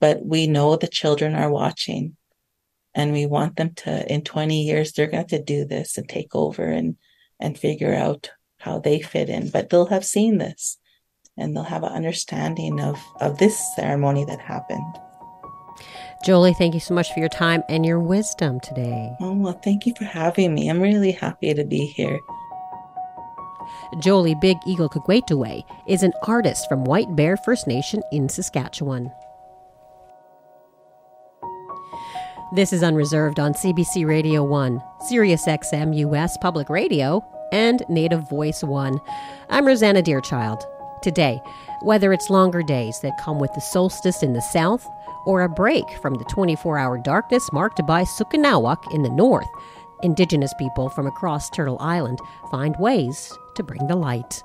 [0.00, 2.16] But we know the children are watching
[2.94, 6.08] and we want them to, in 20 years, they're going to, to do this and
[6.08, 6.96] take over and,
[7.42, 9.50] and figure out how they fit in.
[9.50, 10.78] But they'll have seen this
[11.36, 14.98] and they'll have an understanding of, of this ceremony that happened.
[16.24, 19.10] Joely, thank you so much for your time and your wisdom today.
[19.20, 20.70] Oh, well, thank you for having me.
[20.70, 22.20] I'm really happy to be here.
[23.96, 29.10] Joely BigEagle-Kequahtooway is an artist from White Bear First Nation in Saskatchewan.
[32.54, 38.62] This is Unreserved on CBC Radio 1, Sirius XM US Public Radio, and Native Voice
[38.62, 39.00] 1.
[39.48, 40.62] I'm Rosanna Deerchild.
[41.00, 41.40] Today,
[41.80, 44.86] whether it's longer days that come with the solstice in the south
[45.24, 49.48] or a break from the 24 hour darkness marked by Siqinnaaiut in the north,
[50.02, 52.18] Indigenous people from across Turtle Island
[52.50, 54.42] find ways to bring the light.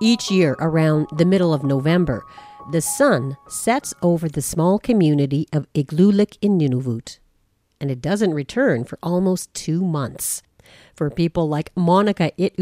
[0.00, 2.24] Each year, around the middle of November,
[2.70, 7.18] the sun sets over the small community of Igloolik in Nunavut,
[7.80, 10.42] and it doesn't return for almost two months.
[10.94, 12.56] For people like Monica It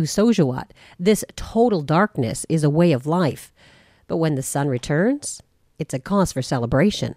[0.98, 3.52] this total darkness is a way of life.
[4.06, 5.40] But when the sun returns,
[5.78, 7.14] it's a cause for celebration.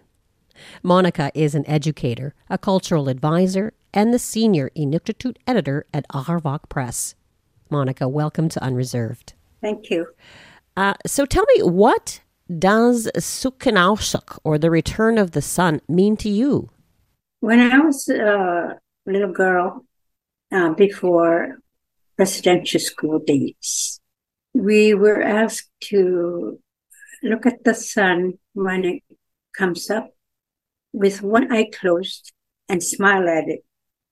[0.81, 7.15] Monica is an educator, a cultural advisor, and the senior Inuktitut editor at Arvaaq Press.
[7.69, 9.33] Monica, welcome to Unreserved.
[9.61, 10.07] Thank you.
[10.77, 16.29] Uh, so tell me, what does Siqinnaaiut, or the return of the sun, mean to
[16.29, 16.69] you?
[17.39, 19.85] When I was a little girl,
[20.51, 21.59] uh, before
[22.17, 23.99] residential school days.
[24.53, 26.59] We were asked to
[27.23, 29.03] look at the sun when it
[29.55, 30.09] comes up
[30.93, 32.31] with one eye closed
[32.69, 33.63] and smile at it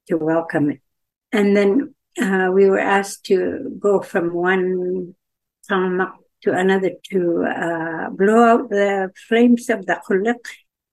[0.08, 0.82] to welcome it.
[1.32, 5.16] And then uh, we were asked to go from one
[5.70, 6.14] tamak
[6.46, 10.43] to another to uh, blow out the flames of the qulliq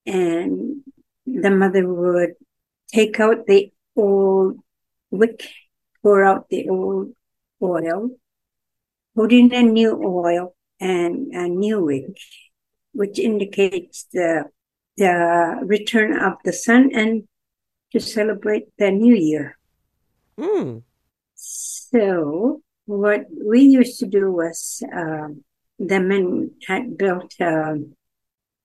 [0.07, 0.80] and
[1.26, 2.34] the mother would
[2.88, 4.59] take out the old
[5.11, 5.46] wick,
[6.03, 7.14] pour out the old
[7.62, 8.11] oil,
[9.14, 12.16] put in a new oil and a new wick,
[12.92, 14.44] which indicates the
[14.96, 17.28] the return of the sun and
[17.92, 19.59] to celebrate the new year.
[20.38, 20.82] Mm.
[21.34, 22.62] So
[22.93, 25.45] what we used to do was um,
[25.78, 27.95] the men had built um,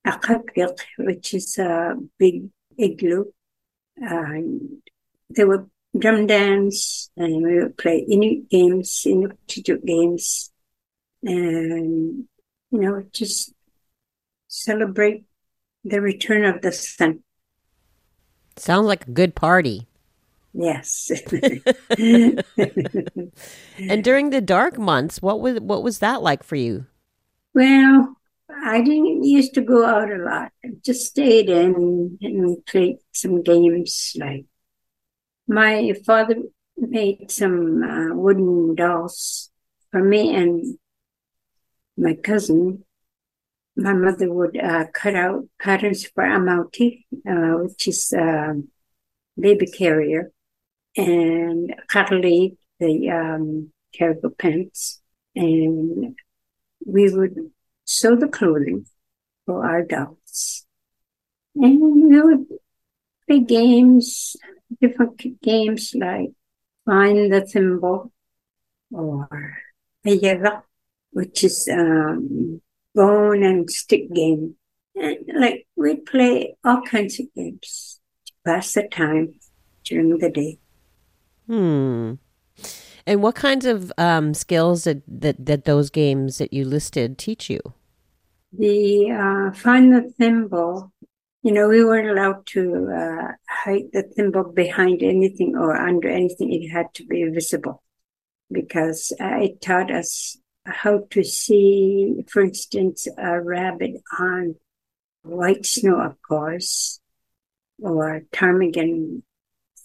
[0.04, 3.24] a qaggiq, which is a big igloo.
[4.00, 4.40] Uh,
[5.30, 5.66] there were
[5.96, 10.52] drum dance and we would play Inuit games, Inuit games,
[11.22, 12.28] and
[12.70, 13.52] you know, just
[14.46, 15.24] celebrate
[15.84, 17.24] the return of the sun.
[18.56, 19.86] Sounds like a good party.
[20.60, 21.12] Yes.
[23.78, 26.84] and during the dark months, what was what was that like for you?
[27.54, 28.16] Well,
[28.50, 30.50] I didn't used to go out a lot.
[30.64, 34.16] I just stayed in and played some games.
[34.18, 34.46] Like
[35.46, 36.34] my father
[36.76, 39.50] made some uh, wooden dolls
[39.92, 40.76] for me and
[41.96, 42.82] my cousin.
[43.76, 48.60] My mother would uh, cut out patterns for amauti, uh, which is a
[49.38, 50.32] baby carrier,
[50.98, 55.00] and Karli, the um, cargo pants,
[55.34, 56.16] and
[56.84, 57.36] we would
[57.84, 58.86] sew the clothing
[59.46, 60.66] for our dolls.
[61.54, 62.46] And we would
[63.26, 64.36] play games,
[64.80, 66.30] different games like
[66.84, 68.12] find the thimble
[68.92, 69.28] or
[70.04, 70.62] ayera,
[71.12, 72.60] which is um,
[72.94, 74.56] bone and stick game.
[74.96, 79.34] And like we'd play all kinds of games to pass the time
[79.84, 80.58] during the day.
[81.48, 82.14] Hmm.
[83.06, 87.48] And what kinds of um, skills that, that, that those games that you listed teach
[87.48, 87.60] you?
[88.52, 90.92] The uh, find the thimble.
[91.42, 96.52] You know, we weren't allowed to uh, hide the thimble behind anything or under anything.
[96.52, 97.82] It had to be visible
[98.52, 100.36] because uh, it taught us
[100.66, 104.56] how to see, for instance, a rabbit on
[105.22, 107.00] white snow, of course,
[107.80, 109.22] or a ptarmigan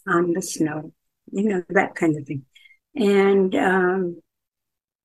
[0.06, 0.92] on the snow
[1.34, 2.46] you know, that kind of thing.
[2.96, 4.22] And um,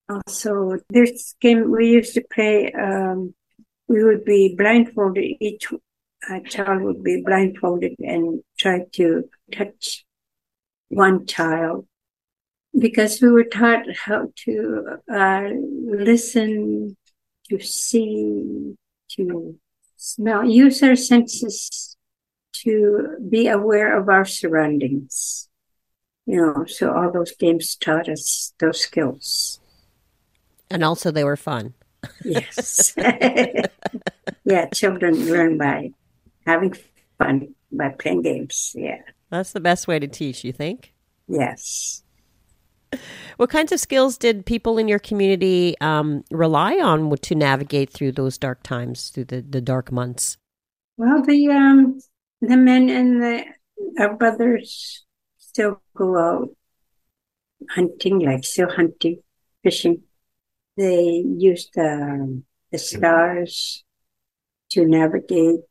[0.09, 3.35] also, this game we used to play, um,
[3.89, 5.67] we would be blindfolded, each
[6.29, 10.05] uh, child would be blindfolded and try to touch
[10.89, 11.87] one child
[12.79, 15.49] because we were taught how to uh,
[15.87, 16.97] listen,
[17.49, 18.75] to see,
[19.13, 19.59] to
[19.97, 21.97] smell, use our senses
[22.53, 25.48] to be aware of our surroundings
[26.29, 29.61] you know, so all those games taught us those skills.
[30.71, 31.73] And also they were fun.
[32.23, 32.93] yes.
[34.45, 35.91] yeah, children learn by
[36.47, 36.75] having
[37.17, 38.75] fun by playing games.
[38.77, 39.01] Yeah.
[39.31, 40.93] That's the best way to teach, you think?
[41.29, 42.03] Yes.
[43.39, 48.13] What kinds of skills did people in your community um, rely on to navigate through
[48.13, 50.37] those dark times, through the, the dark months?
[50.99, 52.01] Well, the um,
[52.43, 53.45] the men and the
[53.99, 55.05] our brothers
[55.59, 56.51] still go out
[57.71, 59.19] hunting, like still hunting,
[59.65, 60.05] fishing.
[60.77, 62.41] They use the,
[62.71, 63.83] the stars
[64.71, 65.63] to navigate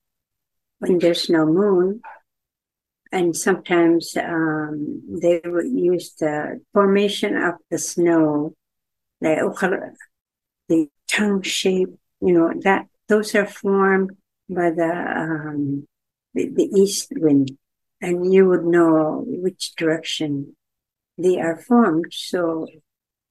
[0.79, 2.01] when there's no moon.
[3.13, 8.55] And sometimes um, they would use the formation of the snow,
[9.21, 9.39] like
[10.67, 14.11] the tongue shape, you know, that those are formed
[14.49, 15.88] by the um,
[16.33, 17.57] the, the east wind
[18.01, 20.55] and you would know which direction
[21.17, 22.11] they are formed.
[22.11, 22.67] So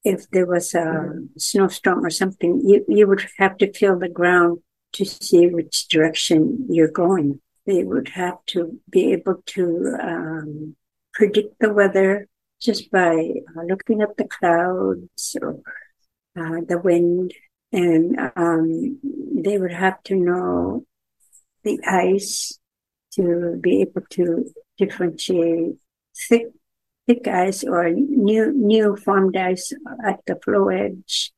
[0.03, 4.59] if there was a snowstorm or something, you, you would have to feel the ground
[4.93, 7.41] to see which direction you're going.
[7.65, 10.75] They would have to be able to um,
[11.13, 12.27] predict the weather
[12.61, 13.15] just by
[13.55, 15.59] uh, looking at the clouds or
[16.39, 17.33] uh, the wind.
[17.71, 18.99] And um,
[19.35, 20.85] they would have to know
[21.63, 22.57] the ice
[23.17, 24.45] to be able to
[24.77, 25.75] differentiate
[26.29, 26.47] thick,
[27.07, 29.73] thick ice or new, new formed ice
[30.05, 31.31] at the flow edge.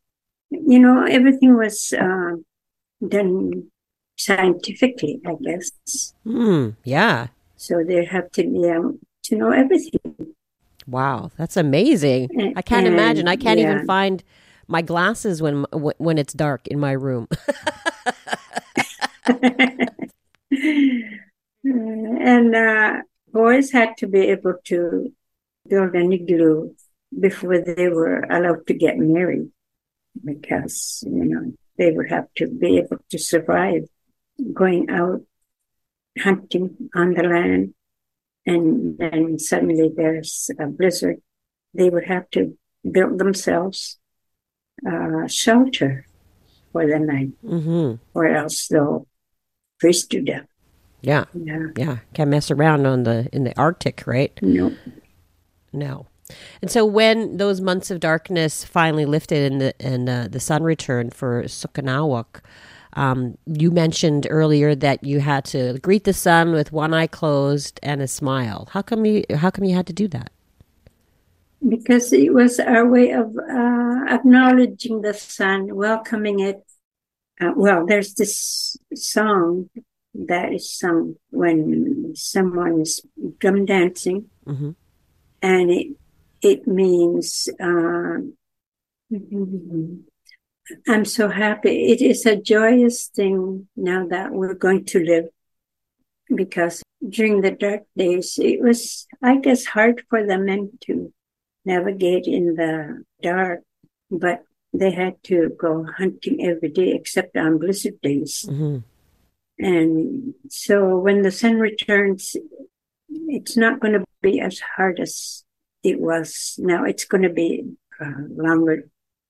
[0.52, 2.36] You know, everything was uh,
[3.08, 3.72] done
[4.18, 6.14] scientifically, I guess.
[6.24, 6.70] Hmm.
[6.84, 7.28] yeah.
[7.56, 10.36] So they have to be able to know everything.
[10.88, 12.30] Wow, that's amazing.
[12.34, 13.28] And- I can't and, imagine.
[13.28, 13.74] I can't yeah.
[13.74, 14.24] even find
[14.68, 17.28] my glasses when when it's dark in my room.
[22.22, 23.02] and uh,
[23.32, 25.14] boys had to be able to
[25.68, 26.74] build an igloo
[27.18, 29.50] before they were allowed to get married
[30.24, 33.84] because, you know, they would have to be able to survive
[34.54, 35.22] going out
[36.18, 37.74] hunting on the land
[38.46, 41.22] and then suddenly there's a blizzard.
[41.74, 42.58] They would have to
[42.90, 44.00] build themselves
[44.90, 46.08] uh, shelter
[46.72, 49.08] for the night hmm or else they'll
[49.78, 50.49] freeze to death.
[51.02, 51.68] Yeah, Yeah.
[51.78, 51.98] yeah.
[52.14, 54.38] Can't mess around on the in the Arctic, right?
[54.42, 54.76] No.
[55.72, 56.08] No.
[56.62, 60.64] And so when those months of darkness finally lifted and the and uh, the sun
[60.64, 62.42] returned for Siqinnaaiut,
[62.94, 67.80] um, you mentioned earlier that you had to greet the sun with one eye closed
[67.82, 68.68] and a smile.
[68.72, 70.32] How come you How come you had to do that?
[71.68, 76.64] because it was our way of uh, acknowledging the sun, welcoming it.
[77.42, 79.70] Uh, well, there's this song
[80.14, 83.02] that is some when someone is
[83.40, 84.76] drum dancing, Mhm.
[85.42, 85.88] and it
[86.42, 88.18] it means uh,
[90.88, 91.92] I'm so happy.
[91.92, 95.30] It is a joyous thing now that we're going to live
[96.34, 101.12] because during the dark days, it was, I guess, hard for the men to
[101.66, 103.62] navigate in the dark,
[104.12, 104.44] but
[104.74, 108.46] they had to go hunting every day except on blizzard days.
[108.48, 108.78] hmm
[109.60, 112.36] And so when the sun returns,
[113.10, 115.44] it's not going to be as hard as
[115.84, 116.56] it was.
[116.58, 117.66] Now it's going to be
[118.00, 118.88] uh, longer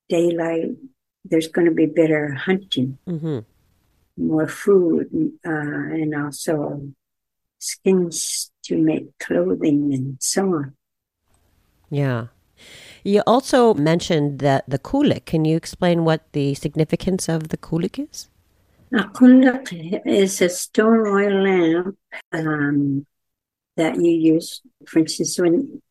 [0.07, 0.77] daylight.
[1.25, 3.39] There's going to be better hunting, hmm
[4.19, 5.07] more food,
[5.45, 6.91] uh, and also
[7.59, 10.73] skins to make clothing and so on.
[11.89, 12.27] Yeah.
[13.03, 15.25] You also mentioned that the qulliq.
[15.25, 18.28] Can you explain what the significance of the qulliq is?
[18.91, 21.97] A qulliq is a stone oil lamp
[22.31, 23.05] um,
[23.75, 24.61] that you use.
[24.87, 25.81] For instance, when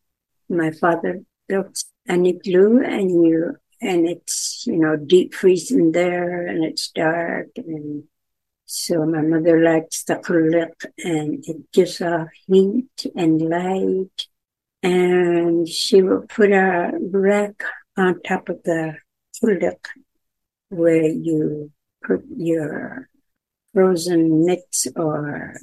[0.49, 6.65] my father built an igloo and you and it's you know deep freezing there and
[6.65, 8.03] it's dark and
[8.65, 14.27] so my mother likes the qulliq and it gives off heat and light
[14.83, 17.63] and she will put a rack
[17.95, 18.95] on top of the
[19.41, 19.85] qulliq
[20.69, 21.71] where you
[22.03, 23.09] put your
[23.73, 25.55] frozen mix or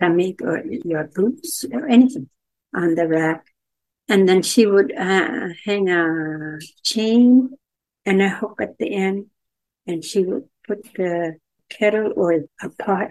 [0.00, 2.28] kamik or your boots or anything
[2.74, 3.46] on the rack.
[4.08, 7.50] And then she would uh, hang a chain
[8.06, 9.26] and a hook at the end,
[9.86, 11.36] and she would put the
[11.68, 12.32] kettle or
[12.62, 13.10] a pot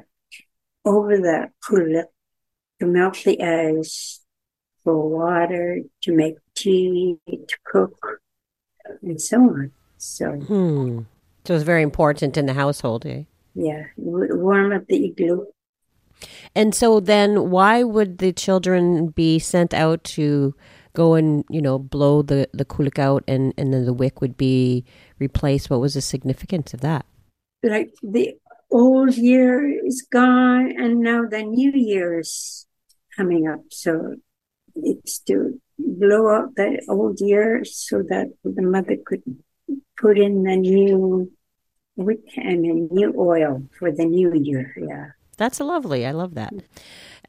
[0.84, 2.06] over the qulliq
[2.80, 4.22] to melt the ice
[4.84, 8.22] for water, to make tea, to cook,
[9.02, 9.72] and so on.
[9.98, 11.02] So, Hmm.
[11.48, 13.24] So it's very important in the household, eh?
[13.56, 15.46] yeah, warm up the igloo.
[16.54, 20.56] And so then why would the children be sent out to
[20.94, 24.36] go and, you know, blow the, the qulliq out and, and then the wick would
[24.36, 24.84] be
[25.20, 25.70] replaced?
[25.70, 27.06] What was the significance of that?
[27.64, 28.36] like the
[28.72, 32.68] old year is gone and now the new year is
[33.16, 33.62] coming up.
[33.72, 34.16] So
[34.76, 39.24] it's to blow out the old year so that the mother could
[39.98, 41.32] put in the new
[41.98, 44.74] wick and a new oil for the new year.
[44.78, 45.08] Yeah.
[45.38, 46.06] That's lovely.
[46.06, 46.54] I love that.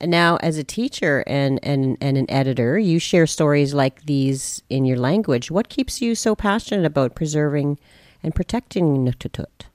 [0.01, 4.63] And now, as a teacher and, and, and an editor, you share stories like these
[4.71, 5.51] in your language.
[5.51, 7.79] What keeps you so passionate about preserving
[8.23, 9.67] and protecting Inuktitut?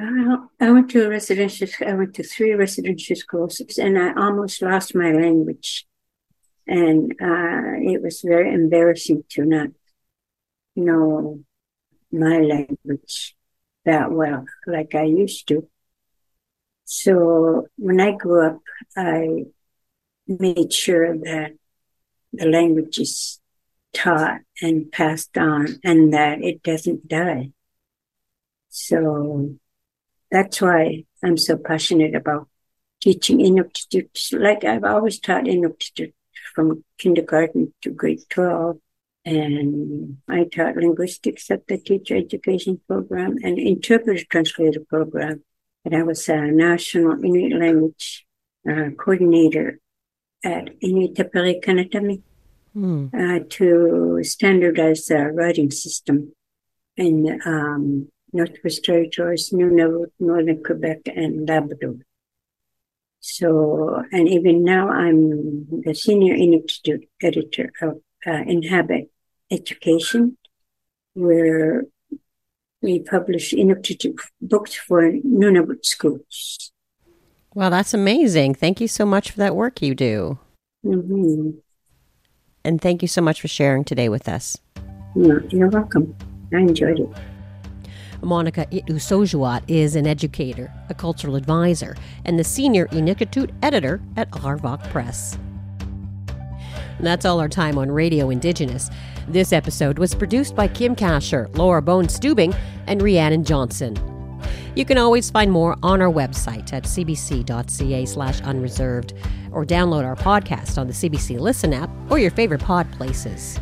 [0.00, 4.62] Uh, I went to a residential, I went to three residential schools and I almost
[4.62, 5.86] lost my language.
[6.66, 9.70] And uh, it was very embarrassing to not
[10.76, 11.40] know
[12.12, 13.34] my language
[13.84, 15.68] that well, like I used to.
[16.84, 18.60] So when I grew up,
[18.96, 19.44] I
[20.26, 21.52] made sure that
[22.32, 23.40] the language is
[23.92, 27.50] taught and passed on and that it doesn't die.
[28.68, 29.56] So
[30.30, 32.48] that's why I'm so passionate about
[33.00, 34.32] teaching Inuktitut.
[34.32, 36.12] Like I've always taught Inuktitut
[36.54, 38.78] from kindergarten to grade 12.
[39.30, 45.44] And I taught linguistics at the teacher education program and interpreter translator program.
[45.84, 48.26] And I was a national Inuit language
[48.68, 49.78] uh, coordinator
[50.44, 52.22] at Inuit Tapiriit Kanatami
[52.72, 53.06] Hmm.
[53.12, 56.32] uh, to standardize the writing system
[56.96, 61.96] in um, Northwest Territories, Nunavut, Northern Quebec, and Labrador.
[63.18, 69.10] So, and even now I'm the senior Inuktitut editor of uh, inhabit
[69.50, 70.36] education,
[71.14, 71.84] where
[72.82, 76.72] we publish innovative books for Nunavut schools.
[77.54, 78.54] Well, that's amazing.
[78.54, 80.38] Thank you so much for that work you do.
[80.84, 81.58] Mm-hmm.
[82.64, 84.56] And thank you so much for sharing today with us.
[85.16, 86.14] You're welcome.
[86.54, 87.08] I enjoyed it.
[88.22, 94.82] Monica Ittusardjuat is an educator, a cultural advisor, and the senior Inuktitut editor at Arvaaq
[94.90, 95.38] Press.
[97.02, 98.90] That's all our time on Radio Indigenous.
[99.26, 102.54] This episode was produced by Kim Kaschor, Laura Bone Stubing,
[102.86, 103.96] and Rhiannon Johnson.
[104.74, 109.14] You can always find more on our website at cbc.ca slash unreserved
[109.52, 113.58] or download our podcast on the CBC Listen app or your favorite pod places.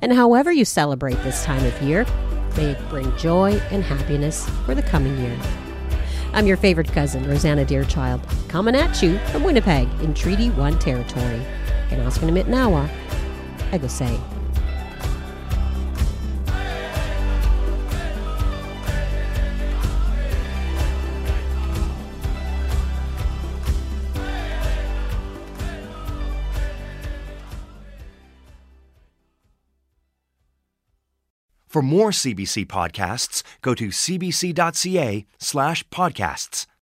[0.00, 2.04] And however you celebrate this time of year,
[2.56, 5.38] may it bring joy and happiness for the coming year.
[6.32, 11.40] I'm your favorite cousin, Rosanna Deerchild, coming at you from Winnipeg in Treaty 1 territory.
[11.94, 12.90] And Oscar Nawa,
[13.70, 14.18] I go say.
[31.68, 36.66] For more CBC podcasts, go to cbc.ca slash podcasts.